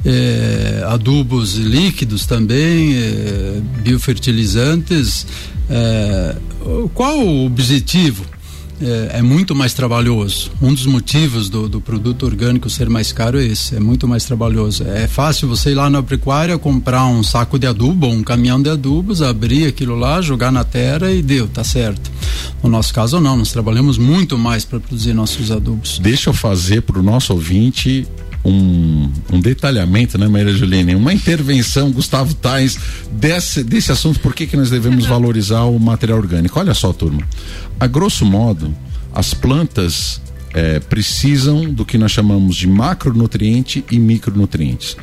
é, 0.04 0.84
adubos 0.88 1.56
líquidos 1.56 2.26
também, 2.26 2.96
é, 2.96 3.62
biofertilizantes. 3.84 5.28
É, 5.70 6.36
qual 6.94 7.20
o 7.20 7.46
objetivo? 7.46 8.26
É, 8.82 9.20
é, 9.20 9.22
muito 9.22 9.56
mais 9.56 9.74
trabalhoso. 9.74 10.52
Um 10.62 10.74
dos 10.74 10.86
motivos 10.86 11.50
do, 11.50 11.68
do, 11.68 11.82
produto 11.82 12.26
orgânico 12.26 12.70
ser 12.70 12.90
mais 12.90 13.12
caro 13.12 13.40
é 13.40 13.46
esse, 13.46 13.76
é 13.76 13.80
muito 13.80 14.08
mais 14.08 14.26
trabalhoso. 14.26 14.84
É 14.84 15.08
fácil 15.08 15.48
você 15.48 15.72
ir 15.72 15.76
lá 15.76 15.90
na 15.90 16.04
pecuária, 16.04 16.58
comprar 16.58 17.06
um 17.06 17.24
saco 17.24 17.58
de 17.58 17.66
adubo, 17.68 18.08
um 18.08 18.24
caminhão 18.24 18.62
de 18.62 18.70
adubos, 18.70 19.22
abrir 19.22 19.68
aquilo 19.68 19.96
lá, 19.96 20.22
jogar 20.22 20.52
na 20.52 20.64
terra 20.64 21.12
e 21.12 21.22
deu, 21.22 21.48
tá 21.48 21.64
certo. 21.64 22.12
No 22.64 22.70
nosso 22.70 22.94
caso 22.94 23.20
não, 23.20 23.36
nós 23.36 23.52
trabalhamos 23.52 23.98
muito 23.98 24.38
mais 24.38 24.64
para 24.64 24.80
produzir 24.80 25.14
nossos 25.14 25.52
adubos. 25.52 26.00
Deixa 26.00 26.30
eu 26.30 26.34
fazer 26.34 26.82
para 26.82 27.00
o 27.00 27.04
nosso 27.04 27.34
ouvinte 27.34 28.08
um, 28.44 29.12
um, 29.32 29.40
detalhamento, 29.40 30.18
né, 30.18 30.28
Maria 30.28 30.54
Juline? 30.54 30.96
Uma 30.96 31.14
intervenção, 31.14 31.92
Gustavo 31.92 32.34
Tais, 32.34 32.78
desse, 33.12 33.64
desse 33.64 33.92
assunto, 33.92 34.20
por 34.20 34.34
que, 34.34 34.48
que 34.48 34.58
nós 34.58 34.70
devemos 34.70 35.06
valorizar 35.06 35.64
o 35.64 35.80
material 35.80 36.20
orgânico? 36.20 36.60
Olha 36.60 36.74
só, 36.74 36.94
turma. 36.94 37.22
A 37.80 37.88
grosso 37.88 38.26
modo, 38.26 38.74
as 39.14 39.34
plantas 39.34 40.22
é, 40.54 40.80
precisam 40.80 41.72
do 41.72 41.86
que 41.86 41.98
nós 41.98 42.12
chamamos 42.12 42.56
de 42.56 42.68
macronutriente 42.68 43.84
e 43.92 44.00
micronutrientes. 44.00 44.96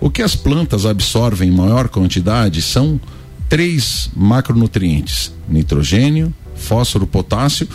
O 0.00 0.10
que 0.10 0.22
as 0.22 0.36
plantas 0.36 0.86
absorvem 0.86 1.48
em 1.48 1.52
maior 1.52 1.88
quantidade 1.88 2.62
são 2.62 3.00
três 3.48 4.10
macronutrientes: 4.14 5.32
nitrogênio, 5.48 6.32
fósforo, 6.54 7.06
potássio 7.06 7.68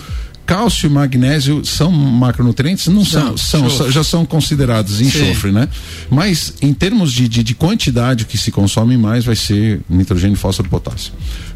cálcio 0.46 0.88
e 0.88 0.90
magnésio 0.90 1.66
são 1.66 1.92
macronutrientes? 1.92 2.88
Não 2.88 3.06
são, 3.06 3.38
são, 3.38 3.70
são 3.70 3.92
já 3.92 4.04
são 4.04 4.26
considerados 4.26 5.02
enxofre, 5.02 5.50
Sim. 5.50 5.56
né? 5.56 5.70
Mas 6.10 6.54
em 6.62 6.74
termos 6.74 7.12
de, 7.12 7.28
de, 7.28 7.44
de, 7.44 7.56
quantidade 7.56 8.26
que 8.26 8.38
se 8.38 8.52
consome 8.52 8.98
mais, 8.98 9.26
vai 9.26 9.36
ser 9.36 9.82
nitrogênio, 9.90 10.38
fósforo 10.38 10.68
e 10.68 10.72
potássio. 10.72 11.14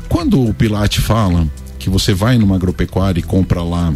Quando 0.07 0.43
o 0.43 0.53
Pilate 0.53 1.01
fala 1.01 1.47
que 1.77 1.89
você 1.89 2.13
vai 2.13 2.37
numa 2.37 2.55
agropecuária 2.55 3.19
e 3.19 3.23
compra 3.23 3.61
lá 3.61 3.93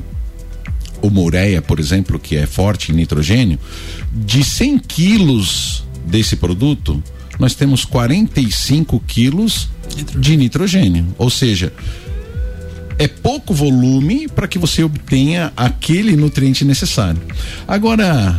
o 1.01 1.09
Moreia, 1.09 1.61
por 1.61 1.79
exemplo, 1.79 2.19
que 2.19 2.35
é 2.35 2.45
forte 2.45 2.91
em 2.91 2.95
nitrogênio, 2.95 3.59
de 4.13 4.43
100 4.43 4.79
quilos 4.79 5.83
desse 6.05 6.35
produto, 6.35 7.01
nós 7.39 7.55
temos 7.55 7.85
45 7.85 8.99
quilos 9.07 9.69
de 10.17 10.37
nitrogênio. 10.37 11.07
Ou 11.17 11.29
seja, 11.29 11.73
é 13.01 13.07
pouco 13.07 13.51
volume 13.51 14.27
para 14.27 14.47
que 14.47 14.59
você 14.59 14.83
obtenha 14.83 15.51
aquele 15.57 16.15
nutriente 16.15 16.63
necessário. 16.63 17.19
Agora, 17.67 18.37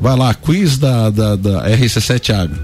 vai 0.00 0.16
lá, 0.16 0.34
quiz 0.34 0.76
da, 0.78 1.10
da, 1.10 1.36
da 1.36 1.70
RC7 1.70 2.34
Agro. 2.34 2.60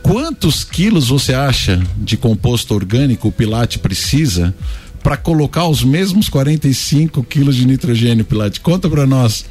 Quantos 0.00 0.62
quilos 0.62 1.08
você 1.08 1.34
acha 1.34 1.82
de 1.96 2.16
composto 2.16 2.72
orgânico 2.72 3.26
o 3.26 3.32
Pilate 3.32 3.80
precisa 3.80 4.54
para 5.02 5.16
colocar 5.16 5.66
os 5.66 5.82
mesmos 5.82 6.28
45 6.28 7.24
quilos 7.24 7.56
de 7.56 7.66
nitrogênio, 7.66 8.24
Pilate? 8.24 8.60
Conta 8.60 8.88
para 8.88 9.04
nós. 9.04 9.44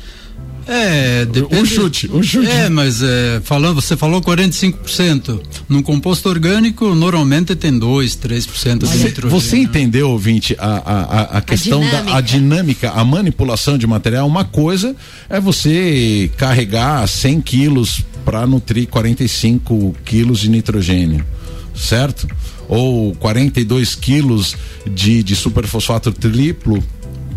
É, 0.68 1.26
depende. 1.26 1.62
Um 1.62 1.66
chute, 1.66 2.10
um 2.12 2.24
chute. 2.24 2.50
É, 2.50 2.70
mas 2.70 3.02
é, 3.04 3.40
falando, 3.44 3.76
você 3.76 3.96
falou 3.96 4.22
45%. 4.22 5.40
Num 5.70 5.82
composto 5.82 6.28
orgânico, 6.28 6.96
normalmente 6.96 7.56
tem 7.56 7.78
2, 7.78 8.16
3% 8.18 8.88
de 8.88 8.98
nitrogênio. 8.98 9.30
Você 9.30 9.58
entendeu, 9.58 10.10
ouvinte, 10.10 10.56
a, 10.60 10.68
a, 10.68 11.22
a 11.38 11.42
questão 11.42 11.84
a 11.84 11.90
da 11.90 12.18
a 12.18 12.22
dinâmica, 12.22 12.92
a 12.92 13.04
manipulação 13.04 13.78
de 13.78 13.86
material? 13.86 14.28
Uma 14.28 14.44
coisa 14.44 14.96
é 15.30 15.40
você 15.40 16.32
carregar 16.38 17.08
100 17.08 17.42
quilos 17.42 18.04
para 18.24 18.46
nutrir 18.48 18.88
45 18.88 19.96
quilos 20.04 20.40
de 20.40 20.50
nitrogênio, 20.50 21.24
certo? 21.76 22.28
Ou 22.68 23.14
42 23.16 23.94
quilos 23.94 24.56
de, 24.90 25.22
de 25.22 25.36
superfosfato 25.36 26.12
triplo 26.12 26.84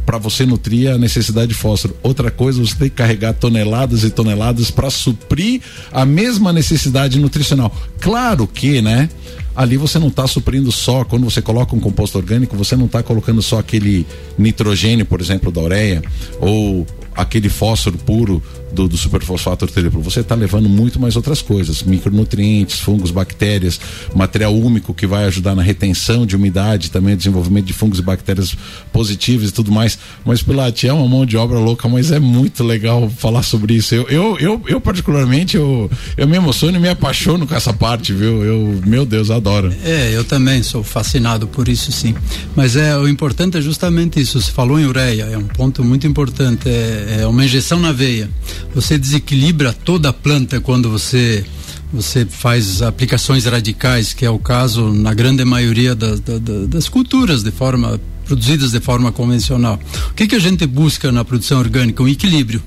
para 0.08 0.16
você 0.16 0.46
nutrir 0.46 0.90
a 0.90 0.96
necessidade 0.96 1.48
de 1.48 1.54
fósforo. 1.54 1.94
Outra 2.02 2.30
coisa, 2.30 2.58
você 2.58 2.74
tem 2.74 2.88
que 2.88 2.94
carregar 2.94 3.34
toneladas 3.34 4.04
e 4.04 4.10
toneladas 4.10 4.70
para 4.70 4.88
suprir 4.88 5.60
a 5.92 6.06
mesma 6.06 6.50
necessidade 6.50 7.18
nutricional. 7.18 7.70
Claro 8.00 8.46
que, 8.46 8.80
né? 8.80 9.10
ali 9.54 9.76
você 9.76 9.98
não 9.98 10.08
está 10.08 10.26
suprindo 10.26 10.72
só, 10.72 11.04
quando 11.04 11.24
você 11.24 11.42
coloca 11.42 11.76
um 11.76 11.80
composto 11.80 12.16
orgânico, 12.16 12.56
você 12.56 12.74
não 12.74 12.86
está 12.86 13.02
colocando 13.02 13.42
só 13.42 13.58
aquele 13.58 14.06
nitrogênio, 14.38 15.04
por 15.04 15.20
exemplo, 15.20 15.52
da 15.52 15.60
ureia, 15.60 16.00
ou 16.40 16.86
aquele 17.18 17.48
fósforo 17.48 17.98
puro 17.98 18.40
do, 18.72 18.86
do 18.86 18.96
superfosfato 18.96 19.66
triplo, 19.66 20.00
você 20.00 20.20
está 20.20 20.34
levando 20.34 20.68
muito 20.68 21.00
mais 21.00 21.16
outras 21.16 21.42
coisas, 21.42 21.82
micronutrientes, 21.82 22.78
fungos, 22.78 23.10
bactérias, 23.10 23.80
material 24.14 24.54
úmico 24.54 24.94
que 24.94 25.06
vai 25.06 25.24
ajudar 25.24 25.54
na 25.54 25.62
retenção 25.62 26.24
de 26.24 26.36
umidade, 26.36 26.90
também 26.90 27.16
desenvolvimento 27.16 27.66
de 27.66 27.72
fungos 27.72 27.98
e 27.98 28.02
bactérias 28.02 28.54
positivas 28.92 29.50
e 29.50 29.52
tudo 29.52 29.72
mais. 29.72 29.98
Mas 30.24 30.42
Pilate 30.42 30.86
é 30.86 30.92
uma 30.92 31.08
mão 31.08 31.26
de 31.26 31.36
obra 31.36 31.58
louca, 31.58 31.88
mas 31.88 32.12
é 32.12 32.20
muito 32.20 32.62
legal 32.62 33.10
falar 33.10 33.42
sobre 33.42 33.74
isso. 33.74 33.94
Eu, 33.94 34.08
eu, 34.08 34.38
eu, 34.38 34.62
eu 34.68 34.80
particularmente, 34.80 35.56
eu, 35.56 35.90
eu 36.16 36.28
me 36.28 36.36
emociono 36.36 36.76
e 36.76 36.80
me 36.80 36.88
apaixono 36.88 37.46
com 37.46 37.54
essa 37.54 37.72
parte, 37.72 38.12
viu? 38.12 38.44
Eu, 38.44 38.80
meu 38.86 39.04
Deus, 39.04 39.30
adoro. 39.30 39.72
É, 39.84 40.14
eu 40.14 40.24
também 40.24 40.62
sou 40.62 40.84
fascinado 40.84 41.48
por 41.48 41.68
isso, 41.68 41.90
sim. 41.90 42.14
Mas 42.54 42.76
é 42.76 42.96
o 42.96 43.08
importante 43.08 43.56
é 43.56 43.60
justamente 43.60 44.20
isso. 44.20 44.40
Você 44.40 44.52
falou 44.52 44.78
em 44.78 44.84
ureia, 44.84 45.24
é 45.24 45.38
um 45.38 45.46
ponto 45.46 45.82
muito 45.82 46.06
importante. 46.06 46.68
É, 46.68 47.07
é 47.08 47.26
uma 47.26 47.44
injeção 47.44 47.80
na 47.80 47.92
veia. 47.92 48.28
Você 48.74 48.98
desequilibra 48.98 49.72
toda 49.72 50.10
a 50.10 50.12
planta 50.12 50.60
quando 50.60 50.90
você 50.90 51.44
você 51.90 52.26
faz 52.26 52.82
aplicações 52.82 53.46
radicais, 53.46 54.12
que 54.12 54.26
é 54.26 54.30
o 54.30 54.38
caso 54.38 54.92
na 54.92 55.14
grande 55.14 55.42
maioria 55.44 55.94
das, 55.94 56.20
das, 56.20 56.68
das 56.68 56.88
culturas 56.88 57.42
de 57.42 57.50
forma 57.50 57.98
produzidas 58.26 58.72
de 58.72 58.80
forma 58.80 59.10
convencional. 59.10 59.80
O 60.10 60.14
que, 60.14 60.26
que 60.26 60.36
a 60.36 60.38
gente 60.38 60.66
busca 60.66 61.10
na 61.10 61.24
produção 61.24 61.58
orgânica? 61.58 62.02
Um 62.02 62.08
equilíbrio. 62.08 62.62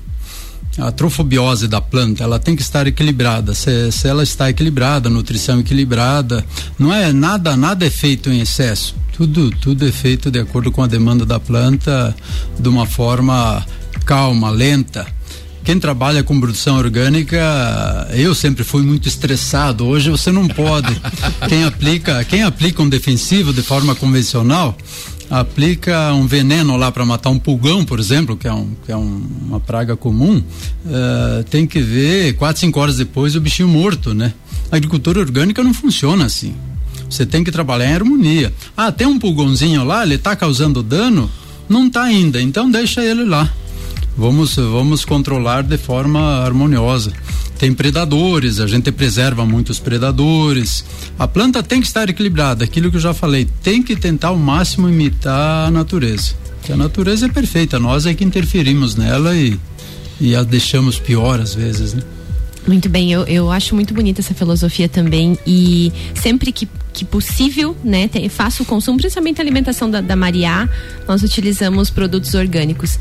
A 0.76 0.90
trofobiose 0.90 1.68
da 1.68 1.80
planta, 1.80 2.24
ela 2.24 2.38
tem 2.38 2.56
que 2.56 2.62
estar 2.62 2.86
equilibrada. 2.86 3.54
Se, 3.54 3.92
se 3.92 4.08
ela 4.08 4.24
está 4.24 4.50
equilibrada, 4.50 5.08
nutrição 5.08 5.60
equilibrada, 5.60 6.44
não 6.78 6.92
é 6.92 7.12
nada, 7.12 7.56
nada 7.56 7.86
é 7.86 7.90
feito 7.90 8.28
em 8.30 8.40
excesso. 8.40 8.96
Tudo, 9.12 9.50
tudo 9.50 9.86
é 9.86 9.92
feito 9.92 10.30
de 10.30 10.40
acordo 10.40 10.72
com 10.72 10.82
a 10.82 10.86
demanda 10.86 11.24
da 11.24 11.38
planta, 11.38 12.16
de 12.58 12.68
uma 12.68 12.86
forma 12.86 13.64
calma, 14.04 14.50
lenta. 14.50 15.06
Quem 15.64 15.78
trabalha 15.78 16.24
com 16.24 16.40
produção 16.40 16.76
orgânica, 16.76 17.38
eu 18.12 18.34
sempre 18.34 18.64
fui 18.64 18.82
muito 18.82 19.06
estressado. 19.06 19.86
Hoje 19.86 20.10
você 20.10 20.32
não 20.32 20.48
pode. 20.48 21.00
quem 21.48 21.62
aplica, 21.64 22.24
quem 22.24 22.42
aplica 22.42 22.82
um 22.82 22.88
defensivo 22.88 23.52
de 23.52 23.62
forma 23.62 23.94
convencional, 23.94 24.76
aplica 25.30 26.12
um 26.14 26.26
veneno 26.26 26.76
lá 26.76 26.90
para 26.90 27.06
matar 27.06 27.30
um 27.30 27.38
pulgão, 27.38 27.84
por 27.84 28.00
exemplo, 28.00 28.36
que 28.36 28.48
é, 28.48 28.52
um, 28.52 28.68
que 28.84 28.90
é 28.90 28.96
um, 28.96 29.22
uma 29.46 29.60
praga 29.60 29.96
comum, 29.96 30.38
uh, 30.38 31.44
tem 31.48 31.66
que 31.66 31.80
ver 31.80 32.34
quatro, 32.34 32.60
cinco 32.60 32.80
horas 32.80 32.96
depois 32.96 33.36
o 33.36 33.40
bichinho 33.40 33.68
morto, 33.68 34.12
né? 34.12 34.34
A 34.70 34.76
agricultura 34.76 35.20
orgânica 35.20 35.62
não 35.62 35.72
funciona 35.72 36.24
assim. 36.24 36.54
Você 37.08 37.24
tem 37.24 37.44
que 37.44 37.52
trabalhar 37.52 37.88
em 37.88 37.94
harmonia. 37.94 38.52
Ah, 38.76 38.90
tem 38.90 39.06
um 39.06 39.18
pulgãozinho 39.18 39.84
lá, 39.84 40.02
ele 40.02 40.16
está 40.16 40.34
causando 40.34 40.82
dano? 40.82 41.30
Não 41.68 41.86
está 41.86 42.02
ainda, 42.02 42.42
então 42.42 42.70
deixa 42.70 43.02
ele 43.02 43.24
lá. 43.24 43.50
Vamos, 44.16 44.56
vamos 44.56 45.04
controlar 45.04 45.62
de 45.62 45.78
forma 45.78 46.20
harmoniosa 46.44 47.12
tem 47.62 47.72
predadores, 47.72 48.58
a 48.58 48.66
gente 48.66 48.90
preserva 48.90 49.46
muitos 49.46 49.78
predadores. 49.78 50.84
A 51.16 51.28
planta 51.28 51.62
tem 51.62 51.80
que 51.80 51.86
estar 51.86 52.08
equilibrada, 52.08 52.64
aquilo 52.64 52.90
que 52.90 52.96
eu 52.96 53.00
já 53.00 53.14
falei, 53.14 53.46
tem 53.62 53.80
que 53.80 53.94
tentar 53.94 54.28
ao 54.28 54.36
máximo 54.36 54.88
imitar 54.88 55.68
a 55.68 55.70
natureza. 55.70 56.34
Porque 56.58 56.72
a 56.72 56.76
natureza 56.76 57.26
é 57.26 57.28
perfeita, 57.28 57.78
nós 57.78 58.04
é 58.04 58.14
que 58.14 58.24
interferimos 58.24 58.96
nela 58.96 59.36
e, 59.36 59.56
e 60.20 60.34
a 60.34 60.42
deixamos 60.42 60.98
pior 60.98 61.38
às 61.38 61.54
vezes, 61.54 61.94
né? 61.94 62.02
Muito 62.66 62.88
bem, 62.88 63.12
eu, 63.12 63.22
eu 63.26 63.48
acho 63.48 63.76
muito 63.76 63.94
bonita 63.94 64.20
essa 64.20 64.34
filosofia 64.34 64.88
também 64.88 65.38
e 65.46 65.92
sempre 66.20 66.50
que, 66.50 66.68
que 66.92 67.04
possível, 67.04 67.76
né, 67.82 68.08
tem, 68.08 68.28
faço 68.28 68.62
o 68.62 68.66
consumo, 68.66 68.98
principalmente 68.98 69.40
a 69.40 69.44
alimentação 69.44 69.90
da, 69.90 70.00
da 70.00 70.16
Mariá, 70.16 70.68
nós 71.06 71.22
utilizamos 71.22 71.90
produtos 71.90 72.34
orgânicos. 72.34 72.98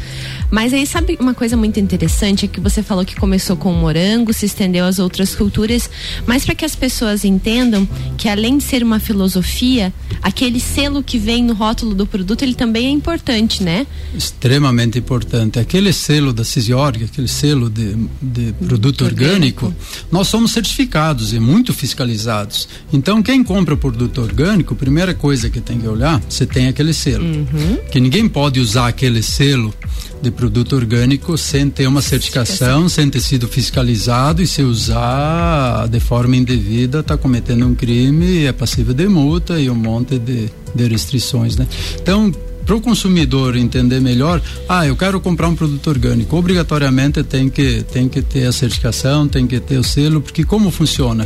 Mas 0.50 0.74
aí 0.74 0.86
sabe 0.86 1.18
uma 1.20 1.34
coisa 1.34 1.56
muito 1.56 1.80
interessante 1.80 2.46
é 2.46 2.48
que 2.48 2.60
você 2.60 2.82
falou 2.82 3.06
que 3.06 3.16
começou 3.16 3.56
com 3.56 3.72
o 3.72 3.76
morango, 3.76 4.34
se 4.34 4.46
estendeu 4.46 4.86
às 4.86 5.00
outras 5.00 5.36
culturas, 5.36 5.90
mas 6.26 6.46
para 6.46 6.56
que 6.56 6.66
as 6.66 6.76
pessoas 6.76 7.24
entendam 7.24 7.88
que 8.18 8.28
além 8.28 8.58
de 8.58 8.64
ser 8.64 8.84
uma 8.84 9.00
filosofia, 9.00 9.94
aquele 10.22 10.60
selo 10.60 11.04
que 11.04 11.18
vem 11.18 11.44
no 11.44 11.54
rótulo 11.54 11.94
do 11.94 12.06
produto, 12.06 12.42
ele 12.42 12.56
também 12.56 12.88
é 12.88 12.90
importante, 12.90 13.64
né? 13.64 13.86
Extremamente 14.14 15.00
importante. 15.00 15.60
Aquele 15.60 15.94
selo 15.94 16.34
da 16.34 16.44
Cisiorg, 16.44 17.04
aquele 17.04 17.28
selo 17.28 17.70
de, 17.70 17.96
de 18.22 18.54
produto 18.54 19.04
orgânico, 19.04 19.22
orgânico, 19.22 19.74
nós 20.12 20.28
somos 20.28 20.52
certificados 20.52 21.34
e 21.34 21.40
muito 21.40 21.74
fiscalizados. 21.74 22.68
Então, 22.92 23.22
quem 23.22 23.44
compra 23.44 23.76
produto 23.82 24.22
orgânico, 24.22 24.76
primeira 24.76 25.14
coisa 25.14 25.50
que 25.50 25.60
tem 25.60 25.80
que 25.80 25.88
olhar, 25.88 26.22
você 26.30 26.46
tem 26.46 26.68
aquele 26.68 26.94
selo. 26.94 27.26
Uhum. 27.26 27.80
Que 27.92 28.00
ninguém 28.00 28.30
pode 28.30 28.60
usar 28.60 28.88
aquele 28.88 29.24
selo 29.24 29.74
de 30.22 30.30
produto 30.30 30.76
orgânico 30.76 31.36
sem 31.36 31.68
ter 31.68 31.88
uma 31.88 32.02
certificação, 32.02 32.88
sem 32.88 33.10
ter 33.10 33.20
sido 33.20 33.48
fiscalizado 33.48 34.42
e 34.44 34.48
se 34.48 34.62
usar 34.62 35.88
de 35.88 36.00
forma 36.00 36.36
indevida 36.36 37.00
está 37.00 37.18
cometendo 37.18 37.66
um 37.66 37.74
crime, 37.74 38.46
é 38.46 38.52
passível 38.52 38.94
de 38.94 39.08
multa 39.08 39.60
e 39.60 39.68
um 39.68 39.76
monte 39.76 40.20
de, 40.20 40.48
de 40.76 40.88
restrições, 40.88 41.58
né? 41.58 41.68
Então 42.00 42.32
para 42.64 42.76
o 42.76 42.82
consumidor 42.82 43.56
entender 43.58 44.00
melhor, 44.00 44.40
ah, 44.70 44.86
eu 44.86 44.96
quero 44.96 45.20
comprar 45.20 45.48
um 45.48 45.56
produto 45.56 45.90
orgânico, 45.90 46.38
obrigatoriamente 46.38 47.24
tem 47.24 47.50
que 47.50 47.84
tem 47.92 48.08
que 48.08 48.22
ter 48.22 48.46
a 48.46 48.52
certificação, 48.52 49.28
tem 49.28 49.48
que 49.48 49.60
ter 49.60 49.80
o 49.80 49.84
selo, 49.84 50.22
porque 50.22 50.44
como 50.44 50.70
funciona? 50.70 51.26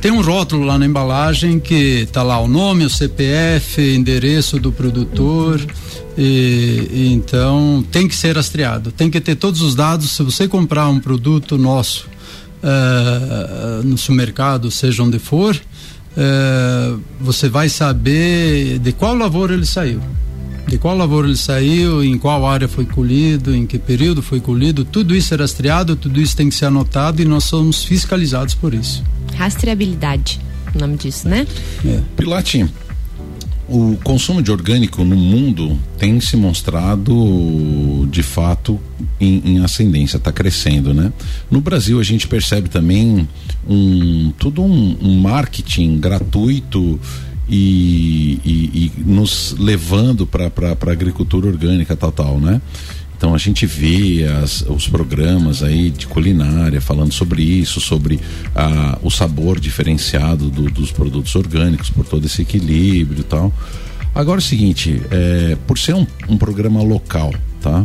Tem 0.00 0.12
um 0.12 0.22
rótulo 0.22 0.64
lá 0.64 0.78
na 0.78 0.86
embalagem 0.86 1.58
que 1.58 2.06
tá 2.12 2.22
lá 2.22 2.38
o 2.40 2.46
nome, 2.46 2.84
o 2.84 2.90
CPF, 2.90 3.82
endereço 3.82 4.58
do 4.58 4.70
produtor. 4.70 5.60
E, 6.16 6.88
e, 6.90 7.12
então 7.12 7.84
tem 7.90 8.06
que 8.06 8.14
ser 8.14 8.36
rastreado, 8.36 8.92
tem 8.92 9.10
que 9.10 9.20
ter 9.20 9.34
todos 9.34 9.60
os 9.60 9.74
dados. 9.74 10.10
Se 10.10 10.22
você 10.22 10.46
comprar 10.46 10.88
um 10.88 11.00
produto 11.00 11.58
nosso 11.58 12.08
uh, 12.62 13.82
no 13.82 13.98
supermercado, 13.98 14.70
seja 14.70 15.02
onde 15.02 15.18
for, 15.18 15.56
uh, 15.56 17.00
você 17.20 17.48
vai 17.48 17.68
saber 17.68 18.78
de 18.78 18.92
qual 18.92 19.14
lavoura 19.14 19.54
ele 19.54 19.66
saiu 19.66 20.00
de 20.68 20.76
qual 20.76 20.96
lavoura 20.96 21.26
ele 21.26 21.36
saiu, 21.36 22.04
em 22.04 22.18
qual 22.18 22.46
área 22.46 22.68
foi 22.68 22.84
colhido, 22.84 23.54
em 23.54 23.66
que 23.66 23.78
período 23.78 24.22
foi 24.22 24.38
colhido, 24.38 24.84
tudo 24.84 25.16
isso 25.16 25.32
é 25.32 25.36
rastreado, 25.36 25.96
tudo 25.96 26.20
isso 26.20 26.36
tem 26.36 26.50
que 26.50 26.54
ser 26.54 26.66
anotado 26.66 27.22
e 27.22 27.24
nós 27.24 27.44
somos 27.44 27.82
fiscalizados 27.82 28.54
por 28.54 28.74
isso. 28.74 29.02
Rastreabilidade, 29.34 30.38
o 30.74 30.78
nome 30.78 30.96
disso, 30.98 31.26
né? 31.26 31.46
É. 31.84 32.00
Pilate, 32.16 32.66
o 33.66 33.96
consumo 34.04 34.42
de 34.42 34.50
orgânico 34.50 35.04
no 35.04 35.16
mundo 35.16 35.78
tem 35.98 36.20
se 36.20 36.36
mostrado 36.36 38.06
de 38.10 38.22
fato 38.22 38.78
em, 39.18 39.42
em 39.44 39.58
ascendência, 39.60 40.18
está 40.18 40.30
crescendo, 40.30 40.92
né? 40.92 41.12
No 41.50 41.62
Brasil 41.62 41.98
a 41.98 42.02
gente 42.02 42.28
percebe 42.28 42.68
também 42.68 43.26
um 43.68 44.32
todo 44.38 44.62
um, 44.62 44.96
um 45.00 45.20
marketing 45.20 45.98
gratuito 45.98 47.00
e, 47.48 48.40
e, 48.44 48.92
e 48.96 49.02
nos 49.04 49.54
levando 49.58 50.26
para 50.26 50.50
a 50.86 50.90
agricultura 50.92 51.46
orgânica 51.46 51.96
tal 51.96 52.12
tal, 52.12 52.40
né? 52.40 52.60
Então 53.16 53.34
a 53.34 53.38
gente 53.38 53.66
vê 53.66 54.24
as, 54.42 54.60
os 54.62 54.86
programas 54.86 55.60
aí 55.64 55.90
de 55.90 56.06
culinária 56.06 56.80
falando 56.80 57.12
sobre 57.12 57.42
isso, 57.42 57.80
sobre 57.80 58.20
ah, 58.54 58.96
o 59.02 59.10
sabor 59.10 59.58
diferenciado 59.58 60.48
do, 60.48 60.70
dos 60.70 60.92
produtos 60.92 61.34
orgânicos, 61.34 61.90
por 61.90 62.06
todo 62.06 62.26
esse 62.26 62.42
equilíbrio 62.42 63.20
e 63.20 63.24
tal. 63.24 63.52
Agora 64.14 64.38
é 64.38 64.42
o 64.42 64.44
seguinte, 64.44 65.02
é, 65.10 65.56
por 65.66 65.78
ser 65.78 65.94
um, 65.94 66.06
um 66.28 66.38
programa 66.38 66.80
local, 66.80 67.34
tá? 67.60 67.84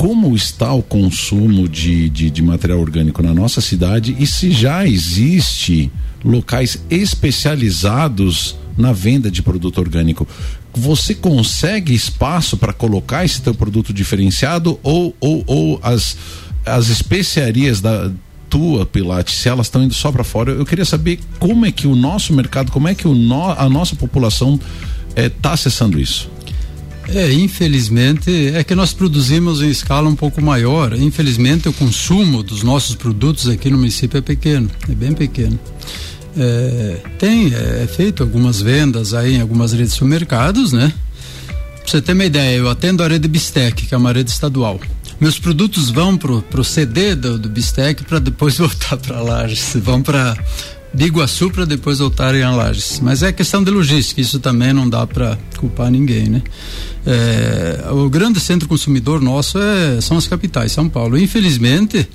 Como 0.00 0.34
está 0.34 0.72
o 0.72 0.82
consumo 0.82 1.68
de, 1.68 2.08
de, 2.08 2.30
de, 2.30 2.40
material 2.40 2.80
orgânico 2.80 3.22
na 3.22 3.34
nossa 3.34 3.60
cidade 3.60 4.16
e 4.18 4.26
se 4.26 4.50
já 4.50 4.86
existe 4.86 5.92
locais 6.24 6.82
especializados 6.88 8.56
na 8.78 8.94
venda 8.94 9.30
de 9.30 9.42
produto 9.42 9.76
orgânico 9.76 10.26
você 10.72 11.14
consegue 11.14 11.92
espaço 11.92 12.56
para 12.56 12.72
colocar 12.72 13.26
esse 13.26 13.42
teu 13.42 13.54
produto 13.54 13.92
diferenciado 13.92 14.80
ou, 14.82 15.14
ou, 15.20 15.44
ou 15.46 15.80
as, 15.82 16.16
as 16.64 16.88
especiarias 16.88 17.82
da 17.82 18.10
tua 18.48 18.86
Pilates, 18.86 19.34
se 19.34 19.50
elas 19.50 19.66
estão 19.66 19.82
indo 19.82 19.92
só 19.92 20.10
para 20.10 20.24
fora, 20.24 20.52
eu 20.52 20.64
queria 20.64 20.86
saber 20.86 21.20
como 21.38 21.66
é 21.66 21.70
que 21.70 21.86
o 21.86 21.94
nosso 21.94 22.32
mercado, 22.32 22.72
como 22.72 22.88
é 22.88 22.94
que 22.94 23.06
o 23.06 23.14
no, 23.14 23.50
a 23.50 23.68
nossa 23.68 23.94
população 23.94 24.58
está 25.14 25.50
eh, 25.50 25.52
acessando 25.52 26.00
isso. 26.00 26.30
É, 27.12 27.32
infelizmente, 27.32 28.52
é 28.54 28.62
que 28.62 28.74
nós 28.74 28.92
produzimos 28.92 29.60
em 29.62 29.68
escala 29.68 30.08
um 30.08 30.14
pouco 30.14 30.40
maior. 30.40 30.96
Infelizmente, 30.96 31.68
o 31.68 31.72
consumo 31.72 32.42
dos 32.42 32.62
nossos 32.62 32.94
produtos 32.94 33.48
aqui 33.48 33.68
no 33.68 33.78
município 33.78 34.18
é 34.18 34.20
pequeno, 34.20 34.70
é 34.88 34.94
bem 34.94 35.12
pequeno. 35.12 35.58
É, 36.36 37.00
tem 37.18 37.52
é, 37.52 37.82
é, 37.82 37.86
feito 37.88 38.22
algumas 38.22 38.62
vendas 38.62 39.12
aí 39.12 39.34
em 39.34 39.40
algumas 39.40 39.72
redes 39.72 39.88
de 39.88 39.94
supermercados, 39.94 40.72
né? 40.72 40.92
Pra 41.48 41.90
você 41.90 42.00
ter 42.00 42.12
uma 42.12 42.24
ideia, 42.24 42.56
eu 42.56 42.70
atendo 42.70 43.02
a 43.02 43.08
rede 43.08 43.26
Bistec, 43.26 43.86
que 43.86 43.94
é 43.94 43.98
uma 43.98 44.12
rede 44.12 44.30
estadual. 44.30 44.80
Meus 45.20 45.38
produtos 45.38 45.90
vão 45.90 46.16
pro, 46.16 46.40
pro 46.42 46.62
CD 46.62 47.16
do, 47.16 47.38
do 47.38 47.48
Bistec 47.48 48.04
para 48.04 48.20
depois 48.20 48.56
voltar 48.58 48.96
para 48.96 49.20
Lages, 49.20 49.72
vão 49.82 50.00
para 50.00 50.36
Biguaçu 50.92 51.50
para 51.50 51.64
depois 51.64 51.98
voltarem 51.98 52.42
a 52.42 52.50
Lages. 52.50 53.00
Mas 53.00 53.22
é 53.22 53.32
questão 53.32 53.62
de 53.62 53.70
logística, 53.70 54.20
isso 54.20 54.40
também 54.40 54.72
não 54.72 54.88
dá 54.88 55.06
para 55.06 55.38
culpar 55.56 55.90
ninguém, 55.90 56.28
né? 56.28 56.42
É, 57.06 57.90
o 57.90 58.08
grande 58.10 58.40
centro 58.40 58.68
consumidor 58.68 59.20
nosso 59.20 59.58
é, 59.58 60.00
são 60.00 60.16
as 60.16 60.26
capitais, 60.26 60.72
São 60.72 60.88
Paulo. 60.88 61.18
Infelizmente, 61.18 62.08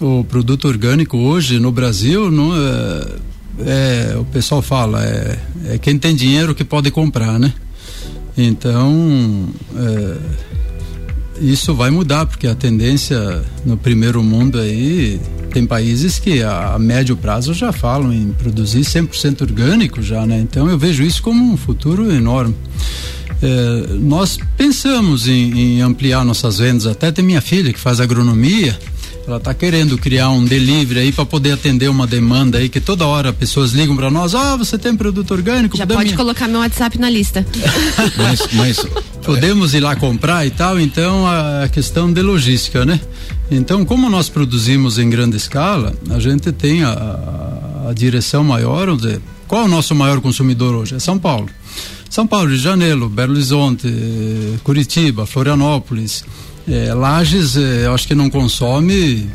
o 0.00 0.24
produto 0.24 0.66
orgânico 0.68 1.16
hoje 1.16 1.58
no 1.58 1.70
Brasil 1.72 2.30
não 2.30 2.54
é 2.54 3.26
é, 3.60 4.16
o 4.18 4.24
pessoal 4.24 4.60
fala, 4.60 5.04
é, 5.04 5.38
é, 5.66 5.78
quem 5.78 5.98
tem 5.98 6.14
dinheiro 6.14 6.54
que 6.54 6.64
pode 6.64 6.90
comprar, 6.90 7.38
né? 7.38 7.52
Então, 8.36 9.48
é, 9.74 10.16
isso 11.40 11.74
vai 11.74 11.90
mudar, 11.90 12.26
porque 12.26 12.46
a 12.46 12.54
tendência 12.54 13.42
no 13.64 13.76
primeiro 13.76 14.22
mundo 14.22 14.58
aí, 14.58 15.20
tem 15.52 15.66
países 15.66 16.18
que 16.18 16.42
a, 16.42 16.74
a 16.74 16.78
médio 16.78 17.16
prazo 17.16 17.54
já 17.54 17.72
falam 17.72 18.12
em 18.12 18.32
produzir 18.32 18.80
100% 18.80 19.42
orgânico 19.42 20.02
já, 20.02 20.26
né? 20.26 20.38
Então 20.38 20.68
eu 20.68 20.78
vejo 20.78 21.02
isso 21.02 21.22
como 21.22 21.52
um 21.52 21.56
futuro 21.56 22.12
enorme. 22.12 22.54
É, 23.42 23.94
nós 23.94 24.38
pensamos 24.56 25.28
em, 25.28 25.76
em 25.76 25.82
ampliar 25.82 26.24
nossas 26.24 26.58
vendas, 26.58 26.86
até 26.86 27.12
tem 27.12 27.24
minha 27.24 27.40
filha 27.40 27.72
que 27.72 27.78
faz 27.78 28.00
agronomia, 28.00 28.78
ela 29.26 29.38
está 29.38 29.52
querendo 29.52 29.98
criar 29.98 30.30
um 30.30 30.44
delivery 30.44 31.00
aí 31.00 31.12
para 31.12 31.26
poder 31.26 31.52
atender 31.52 31.88
uma 31.88 32.06
demanda 32.06 32.58
aí 32.58 32.68
que 32.68 32.80
toda 32.80 33.04
hora 33.06 33.32
pessoas 33.32 33.72
ligam 33.72 33.96
para 33.96 34.10
nós, 34.10 34.34
ah, 34.34 34.56
você 34.56 34.78
tem 34.78 34.94
produto 34.94 35.32
orgânico? 35.32 35.76
Já 35.76 35.86
pode 35.86 36.04
minha... 36.04 36.16
colocar 36.16 36.46
meu 36.46 36.60
WhatsApp 36.60 36.98
na 36.98 37.10
lista. 37.10 37.44
mas, 38.16 38.40
mas 38.52 38.86
podemos 39.26 39.74
ir 39.74 39.80
lá 39.80 39.96
comprar 39.96 40.46
e 40.46 40.50
tal, 40.50 40.80
então 40.80 41.26
a 41.26 41.68
questão 41.68 42.12
de 42.12 42.22
logística, 42.22 42.86
né? 42.86 43.00
Então, 43.50 43.84
como 43.84 44.08
nós 44.08 44.28
produzimos 44.28 44.98
em 44.98 45.10
grande 45.10 45.36
escala, 45.36 45.94
a 46.10 46.18
gente 46.20 46.52
tem 46.52 46.84
a, 46.84 47.88
a, 47.88 47.92
direção 47.92 48.44
maior, 48.44 48.94
dizer, 48.96 49.20
qual 49.48 49.62
é 49.62 49.64
o 49.64 49.68
nosso 49.68 49.94
maior 49.94 50.20
consumidor 50.20 50.74
hoje? 50.74 50.94
É 50.94 50.98
São 50.98 51.18
Paulo. 51.18 51.48
São 52.08 52.26
Paulo, 52.26 52.48
Rio 52.48 52.56
de 52.56 52.62
Janeiro, 52.62 53.08
Belo 53.08 53.32
Horizonte, 53.32 53.88
Curitiba, 54.62 55.26
Florianópolis, 55.26 56.24
é, 56.68 56.94
Lages, 56.94 57.56
é, 57.56 57.86
eu 57.86 57.94
acho 57.94 58.06
que 58.06 58.14
não 58.14 58.30
consome, 58.30 59.28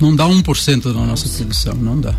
não 0.00 0.14
dá 0.14 0.24
1% 0.24 0.82
da 0.84 0.92
nossa 0.92 1.28
produção, 1.28 1.74
não 1.74 2.00
dá. 2.00 2.14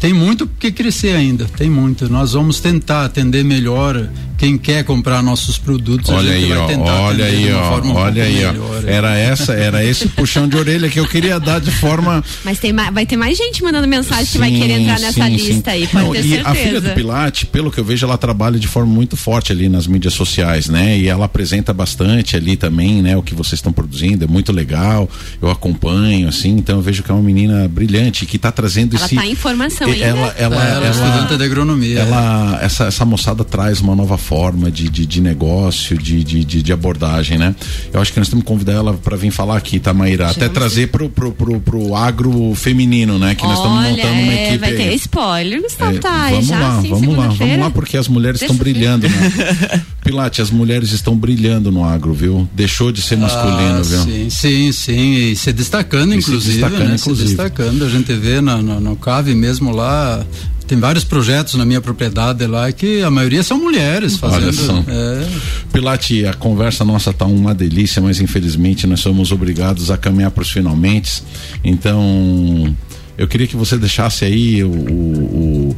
Tem 0.00 0.12
muito 0.12 0.46
que 0.46 0.72
crescer 0.72 1.14
ainda, 1.14 1.44
tem 1.56 1.70
muito. 1.70 2.08
Nós 2.08 2.32
vamos 2.32 2.60
tentar 2.60 3.04
atender 3.04 3.44
melhor 3.44 4.08
quem 4.40 4.56
quer 4.56 4.82
comprar 4.84 5.22
nossos 5.22 5.58
produtos, 5.58 6.08
Olha 6.08 6.32
a 6.32 6.34
gente 6.34 6.44
aí, 6.44 6.48
vai 6.48 6.58
ó, 6.58 6.66
tentar 6.66 7.00
olha 7.02 7.24
aí, 7.26 7.44
de 7.44 7.50
uma 7.52 7.60
ó, 7.60 7.68
forma 7.68 7.92
um 7.92 7.94
olha 7.96 8.24
pouco 8.24 8.38
aí, 8.38 8.44
ó. 8.46 8.52
melhor. 8.52 8.88
Era 8.88 9.18
essa, 9.18 9.52
era 9.52 9.84
esse 9.84 10.08
puxão 10.08 10.48
de 10.48 10.56
orelha 10.56 10.88
que 10.88 10.98
eu 10.98 11.06
queria 11.06 11.38
dar 11.38 11.60
de 11.60 11.70
forma 11.70 12.24
Mas 12.42 12.58
tem 12.58 12.72
vai 12.72 13.04
ter 13.04 13.16
mais 13.18 13.36
gente 13.36 13.62
mandando 13.62 13.86
mensagem 13.86 14.24
que 14.24 14.38
vai 14.38 14.48
Sim, 14.50 14.58
querer 14.60 14.80
entrar 14.80 14.98
nessa 14.98 15.24
sim, 15.26 15.36
lista 15.36 15.70
sim. 15.70 15.76
aí, 15.76 15.86
pode 15.86 16.04
Não, 16.06 16.12
ter 16.12 16.20
e 16.20 16.28
certeza. 16.30 16.48
a 16.48 16.54
filha 16.54 16.80
do 16.80 16.90
Pilate, 16.90 17.44
pelo 17.46 17.70
que 17.70 17.78
eu 17.78 17.84
vejo, 17.84 18.06
ela 18.06 18.16
trabalha 18.16 18.58
de 18.58 18.66
forma 18.66 18.90
muito 18.90 19.14
forte 19.14 19.52
ali 19.52 19.68
nas 19.68 19.86
mídias 19.86 20.14
sociais, 20.14 20.68
né? 20.70 20.96
E 20.98 21.06
ela 21.06 21.26
apresenta 21.26 21.74
bastante 21.74 22.34
ali 22.34 22.56
também, 22.56 23.02
né? 23.02 23.14
O 23.18 23.22
que 23.22 23.34
vocês 23.34 23.58
estão 23.58 23.74
produzindo, 23.74 24.24
é 24.24 24.26
muito 24.26 24.52
legal. 24.52 25.06
Eu 25.42 25.50
acompanho, 25.50 26.26
assim, 26.28 26.48
então 26.56 26.76
eu 26.76 26.82
vejo 26.82 27.02
que 27.02 27.10
é 27.10 27.14
uma 27.14 27.22
menina 27.22 27.68
brilhante 27.68 28.24
que 28.24 28.36
está 28.36 28.50
trazendo 28.50 28.96
Ela 28.96 29.04
esse. 29.04 29.14
tá 29.14 29.26
em 29.26 29.34
formação 29.34 29.86
E- 29.86 29.92
ainda. 29.92 30.04
Ela, 30.06 30.34
ela, 30.38 30.56
Ela, 30.56 30.64
ela 30.64 30.86
é 30.86 30.90
estudante 30.90 31.36
de 31.36 31.44
agronomia. 31.44 31.98
ela, 32.00 32.58
essa, 32.62 32.84
essa 32.84 33.04
moçada 33.04 33.44
traz 33.44 33.80
uma 33.82 33.94
nova 33.94 34.16
forma 34.16 34.29
de, 34.72 34.88
de, 34.88 35.06
de 35.06 35.20
negócio, 35.20 35.98
de, 35.98 36.22
de, 36.22 36.44
de, 36.44 36.62
de 36.62 36.72
abordagem, 36.72 37.36
né? 37.36 37.54
Eu 37.92 38.00
acho 38.00 38.12
que 38.12 38.18
nós 38.20 38.28
temos 38.28 38.44
que 38.44 38.48
convidar 38.48 38.74
ela 38.74 38.94
para 38.94 39.16
vir 39.16 39.30
falar 39.32 39.56
aqui, 39.56 39.80
tá, 39.80 39.92
Maíra? 39.92 40.30
Até 40.30 40.48
trazer 40.48 40.88
pro, 40.88 41.08
pro, 41.10 41.32
pro, 41.32 41.60
pro 41.60 41.94
agro 41.96 42.54
feminino, 42.54 43.18
né? 43.18 43.34
Que 43.34 43.42
nós 43.42 43.56
estamos 43.56 43.78
Olha, 43.78 43.90
montando 43.90 44.08
uma 44.22 44.32
é, 44.32 44.44
equipe 44.46 44.58
vai 44.58 44.70
aí. 44.70 44.76
ter 44.76 44.94
spoiler, 44.94 45.62
Gustavo 45.62 45.96
É, 45.96 45.98
Tais, 45.98 46.30
vamos 46.32 46.46
já 46.46 46.58
lá, 46.60 46.78
assim, 46.78 46.88
vamos 46.88 47.16
lá, 47.16 47.26
vamos 47.28 47.58
lá, 47.58 47.70
porque 47.70 47.96
as 47.96 48.06
mulheres 48.06 48.40
estão 48.40 48.56
brilhando, 48.56 49.08
né? 49.08 49.82
Pilate, 50.04 50.40
as 50.40 50.50
mulheres 50.50 50.92
estão 50.92 51.16
brilhando 51.16 51.72
no 51.72 51.84
agro, 51.84 52.12
viu? 52.14 52.48
Deixou 52.54 52.92
de 52.92 53.02
ser 53.02 53.16
masculino, 53.16 53.78
Ah, 53.78 53.82
viu? 53.82 54.02
Sim, 54.04 54.30
sim, 54.30 54.72
sim. 54.72 55.14
E 55.14 55.36
se 55.36 55.52
destacando, 55.52 56.14
E 56.14 56.22
se 56.22 56.28
inclusive. 56.28 56.52
destacando, 56.60 56.88
né? 56.88 56.94
inclusive. 56.94 57.28
Se 57.28 57.34
destacando. 57.36 57.84
A 57.84 57.88
gente 57.88 58.12
vê 58.14 58.40
na, 58.40 58.56
no, 58.62 58.80
no 58.80 58.96
CAV 58.96 59.34
mesmo 59.34 59.74
lá. 59.74 60.24
Tem 60.70 60.78
vários 60.78 61.02
projetos 61.02 61.54
na 61.54 61.64
minha 61.64 61.80
propriedade 61.80 62.46
lá 62.46 62.70
que 62.70 63.02
a 63.02 63.10
maioria 63.10 63.42
são 63.42 63.58
mulheres 63.58 64.16
fazendo. 64.16 64.44
Olha 64.44 64.52
só. 64.52 64.84
É, 64.86 65.26
Pilate, 65.72 66.24
a 66.26 66.32
conversa 66.32 66.84
nossa 66.84 67.12
tá 67.12 67.24
uma 67.24 67.52
delícia, 67.52 68.00
mas 68.00 68.20
infelizmente 68.20 68.86
nós 68.86 69.00
somos 69.00 69.32
obrigados 69.32 69.90
a 69.90 69.96
caminhar 69.98 70.30
para 70.30 70.42
os 70.42 70.50
finalmente. 70.52 71.24
Então, 71.64 72.72
eu 73.18 73.26
queria 73.26 73.48
que 73.48 73.56
você 73.56 73.76
deixasse 73.76 74.24
aí 74.24 74.62
o, 74.62 74.68
o- 74.70 75.70
o- 75.70 75.76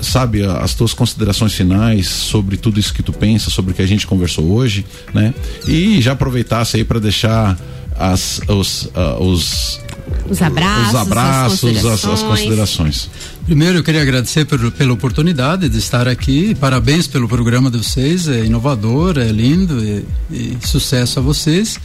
sabe 0.00 0.42
as 0.42 0.74
tuas 0.74 0.94
considerações 0.94 1.52
finais 1.52 2.08
sobre 2.08 2.56
tudo 2.56 2.80
isso 2.80 2.94
que 2.94 3.02
tu 3.02 3.12
pensa, 3.12 3.50
sobre 3.50 3.72
o 3.72 3.74
que 3.74 3.82
a 3.82 3.86
gente 3.86 4.06
conversou 4.06 4.50
hoje, 4.52 4.86
né? 5.12 5.34
E 5.68 6.00
já 6.00 6.12
aproveitasse 6.12 6.78
aí 6.78 6.84
para 6.84 6.98
deixar 6.98 7.58
as, 7.98 8.40
os, 8.48 8.88
ah, 8.94 9.18
os, 9.22 9.80
Os 10.30 10.40
abraços, 10.40 10.88
os 10.88 10.94
abraços, 10.94 11.64
as 11.64 11.76
as, 11.84 11.84
as 11.84 12.22
considerações. 12.22 12.22
considerações. 12.22 13.10
Primeiro, 13.44 13.78
eu 13.78 13.84
queria 13.84 14.00
agradecer 14.02 14.44
por- 14.46 14.70
pela 14.72 14.92
oportunidade 14.92 15.68
de 15.68 15.78
estar 15.78 16.08
aqui. 16.08 16.54
Parabéns 16.54 17.06
pelo 17.06 17.28
programa 17.28 17.70
de 17.70 17.78
vocês. 17.78 18.26
É 18.28 18.44
inovador, 18.44 19.18
é 19.18 19.28
lindo 19.30 19.84
e, 19.84 20.04
e 20.30 20.56
sucesso 20.66 21.18
a 21.18 21.22
vocês. 21.22 21.78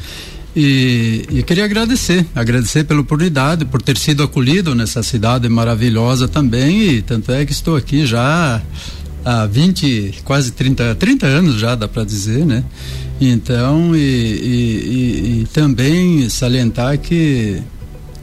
E, 0.55 1.25
e 1.29 1.43
queria 1.43 1.63
agradecer, 1.65 2.25
agradecer 2.33 2.83
pela 2.83 3.01
oportunidade, 3.01 3.65
por 3.65 3.81
ter 3.81 3.97
sido 3.97 4.23
acolhido 4.23 4.73
nessa 4.73 5.03
cidade 5.03 5.47
maravilhosa 5.49 6.27
também. 6.27 6.81
E 6.93 7.01
tanto 7.01 7.31
é 7.31 7.45
que 7.45 7.51
estou 7.51 7.75
aqui 7.75 8.05
já 8.05 8.61
há 9.25 9.45
20, 9.45 10.21
quase 10.23 10.51
30, 10.51 10.95
30 10.95 11.27
anos 11.27 11.59
já, 11.59 11.75
dá 11.75 11.87
para 11.87 12.03
dizer, 12.05 12.45
né? 12.45 12.63
Então, 13.21 13.93
e, 13.95 13.99
e- 13.99 14.01
e- 14.01 15.41
e 15.41 15.47
também 15.53 16.27
salientar 16.29 16.97
que 16.97 17.61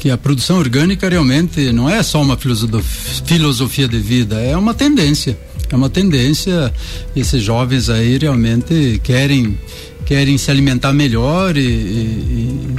que 0.06 0.10
a 0.12 0.16
produção 0.16 0.58
orgânica 0.58 1.08
realmente 1.08 1.72
não 1.72 1.90
é 1.90 2.00
só 2.00 2.22
uma 2.22 2.36
filosof- 2.36 3.22
filosofia 3.24 3.88
de 3.88 3.98
vida, 3.98 4.36
é 4.40 4.56
uma 4.56 4.72
tendência. 4.72 5.36
É 5.68 5.74
uma 5.74 5.90
tendência. 5.90 6.72
Esses 7.16 7.42
jovens 7.42 7.90
aí 7.90 8.16
realmente 8.16 9.00
querem 9.02 9.58
querem 10.04 10.38
se 10.38 10.48
alimentar 10.48 10.92
melhor 10.92 11.56
e, 11.56 11.60
e, 11.60 12.76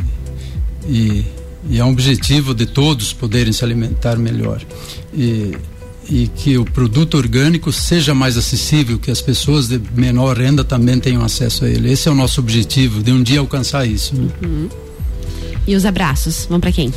e- 0.88 1.26
e- 1.70 1.78
é 1.78 1.84
um 1.84 1.90
objetivo 1.90 2.54
de 2.54 2.66
todos 2.66 3.12
poderem 3.12 3.52
se 3.52 3.62
alimentar 3.66 4.16
melhor. 4.16 4.62
E, 5.14 5.52
e 6.10 6.30
que 6.34 6.58
o 6.58 6.64
produto 6.64 7.18
orgânico 7.18 7.74
seja 7.74 8.16
mais 8.16 8.38
acessível, 8.38 8.98
que 8.98 9.12
as 9.12 9.20
pessoas 9.20 9.68
de 9.68 9.82
menor 9.94 10.38
renda 10.38 10.64
também 10.64 10.98
tenham 10.98 11.22
acesso 11.26 11.66
a 11.66 11.70
ele. 11.70 11.92
Esse 11.92 12.08
é 12.08 12.12
o 12.12 12.16
nosso 12.16 12.40
objetivo, 12.40 13.04
de 13.04 13.12
um 13.12 13.22
dia 13.22 13.42
alcançar 13.42 13.86
isso. 13.86 14.16
né? 14.16 14.30
E 15.68 15.76
os 15.76 15.86
abraços, 15.86 16.46
vão 16.50 16.60
pra 16.60 16.72
quem? 16.72 16.94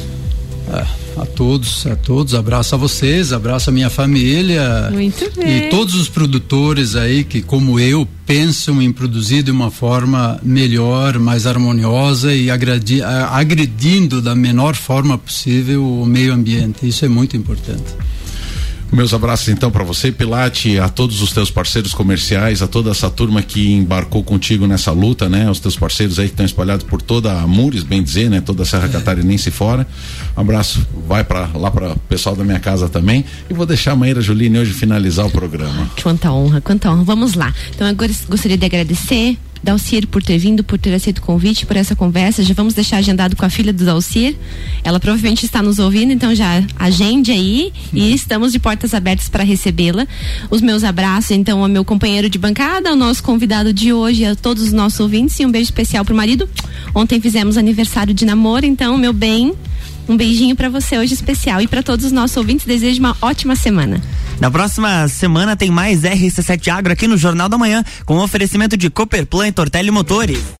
Ah, 0.72 0.86
a 1.16 1.26
todos, 1.26 1.84
a 1.86 1.96
todos, 1.96 2.32
abraço 2.34 2.76
a 2.76 2.78
vocês, 2.78 3.32
abraço 3.32 3.70
a 3.70 3.72
minha 3.72 3.90
família. 3.90 4.88
Muito 4.92 5.28
bem. 5.34 5.66
E 5.66 5.70
todos 5.70 5.96
os 5.96 6.08
produtores 6.08 6.94
aí 6.94 7.24
que, 7.24 7.42
como 7.42 7.80
eu, 7.80 8.06
pensam 8.24 8.80
em 8.80 8.92
produzir 8.92 9.42
de 9.42 9.50
uma 9.50 9.70
forma 9.72 10.38
melhor, 10.44 11.18
mais 11.18 11.44
harmoniosa 11.46 12.32
e 12.32 12.48
agredi- 12.50 13.02
agredindo 13.02 14.22
da 14.22 14.36
menor 14.36 14.76
forma 14.76 15.18
possível 15.18 15.84
o 15.84 16.06
meio 16.06 16.32
ambiente. 16.32 16.86
Isso 16.86 17.04
é 17.04 17.08
muito 17.08 17.36
importante. 17.36 17.82
Meus 18.92 19.14
abraços 19.14 19.48
então 19.48 19.70
para 19.70 19.84
você, 19.84 20.10
Pilate, 20.10 20.78
a 20.78 20.88
todos 20.88 21.22
os 21.22 21.32
teus 21.32 21.50
parceiros 21.50 21.94
comerciais, 21.94 22.60
a 22.60 22.66
toda 22.66 22.90
essa 22.90 23.08
turma 23.08 23.40
que 23.40 23.72
embarcou 23.72 24.22
contigo 24.22 24.66
nessa 24.66 24.90
luta, 24.90 25.28
né? 25.28 25.48
Os 25.48 25.60
teus 25.60 25.76
parceiros 25.76 26.18
aí 26.18 26.26
que 26.26 26.32
estão 26.32 26.44
espalhados 26.44 26.84
por 26.84 27.00
toda 27.00 27.40
a 27.40 27.46
Mures, 27.46 27.84
bem 27.84 28.02
dizer, 28.02 28.28
né? 28.28 28.40
Toda 28.40 28.64
a 28.64 28.66
Serra 28.66 28.88
Catarinense 28.88 29.50
fora. 29.50 29.86
Abraço, 30.36 30.84
vai 31.06 31.22
para 31.22 31.48
lá 31.54 31.70
para 31.70 31.92
o 31.92 31.98
pessoal 32.00 32.34
da 32.34 32.42
minha 32.42 32.58
casa 32.58 32.88
também. 32.88 33.24
E 33.48 33.54
vou 33.54 33.64
deixar 33.64 33.92
a 33.92 33.96
Maíra 33.96 34.20
Juline 34.20 34.58
hoje 34.58 34.72
finalizar 34.72 35.24
o 35.26 35.30
programa. 35.30 35.88
Quanta 36.02 36.32
honra, 36.32 36.60
quanta 36.60 36.90
honra. 36.90 37.04
Vamos 37.04 37.34
lá. 37.34 37.54
Então, 37.72 37.86
agora 37.86 38.10
gostaria 38.28 38.58
de 38.58 38.66
agradecer. 38.66 39.38
Dalcir 39.62 40.06
por 40.06 40.22
ter 40.22 40.38
vindo, 40.38 40.64
por 40.64 40.78
ter 40.78 40.94
aceito 40.94 41.18
o 41.18 41.22
convite, 41.22 41.66
por 41.66 41.76
essa 41.76 41.94
conversa. 41.94 42.42
Já 42.42 42.54
vamos 42.54 42.74
deixar 42.74 42.96
agendado 42.96 43.36
com 43.36 43.44
a 43.44 43.50
filha 43.50 43.72
do 43.72 43.84
Dalcir. 43.84 44.36
Ela 44.82 44.98
provavelmente 44.98 45.44
está 45.44 45.62
nos 45.62 45.78
ouvindo, 45.78 46.12
então 46.12 46.34
já 46.34 46.62
agende 46.78 47.30
aí 47.30 47.72
e 47.92 48.12
estamos 48.14 48.52
de 48.52 48.58
portas 48.58 48.94
abertas 48.94 49.28
para 49.28 49.44
recebê-la. 49.44 50.06
Os 50.50 50.60
meus 50.60 50.84
abraços, 50.84 51.32
então, 51.32 51.62
ao 51.62 51.68
meu 51.68 51.84
companheiro 51.84 52.28
de 52.28 52.38
bancada, 52.38 52.90
ao 52.90 52.96
nosso 52.96 53.22
convidado 53.22 53.72
de 53.72 53.92
hoje, 53.92 54.24
a 54.24 54.34
todos 54.34 54.62
os 54.62 54.72
nossos 54.72 54.98
ouvintes 55.00 55.38
e 55.38 55.46
um 55.46 55.50
beijo 55.50 55.64
especial 55.64 56.04
pro 56.04 56.14
marido. 56.14 56.48
Ontem 56.94 57.20
fizemos 57.20 57.56
aniversário 57.56 58.14
de 58.14 58.24
namoro, 58.24 58.64
então, 58.64 58.96
meu 58.96 59.12
bem, 59.12 59.54
um 60.08 60.16
beijinho 60.16 60.56
para 60.56 60.68
você 60.68 60.98
hoje 60.98 61.14
especial 61.14 61.60
e 61.60 61.68
para 61.68 61.82
todos 61.82 62.06
os 62.06 62.12
nossos 62.12 62.36
ouvintes. 62.36 62.66
Desejo 62.66 63.00
uma 63.00 63.16
ótima 63.20 63.54
semana. 63.54 64.02
Na 64.40 64.50
próxima 64.50 65.06
semana 65.08 65.54
tem 65.56 65.70
mais 65.70 66.02
RC7 66.02 66.68
Agro 66.68 66.92
aqui 66.92 67.06
no 67.06 67.16
Jornal 67.16 67.48
da 67.48 67.58
Manhã, 67.58 67.84
com 68.06 68.18
oferecimento 68.18 68.76
de 68.76 68.88
Cooperplan 68.88 69.48
e 69.48 69.52
Tortelli 69.52 69.90
Motores. 69.90 70.40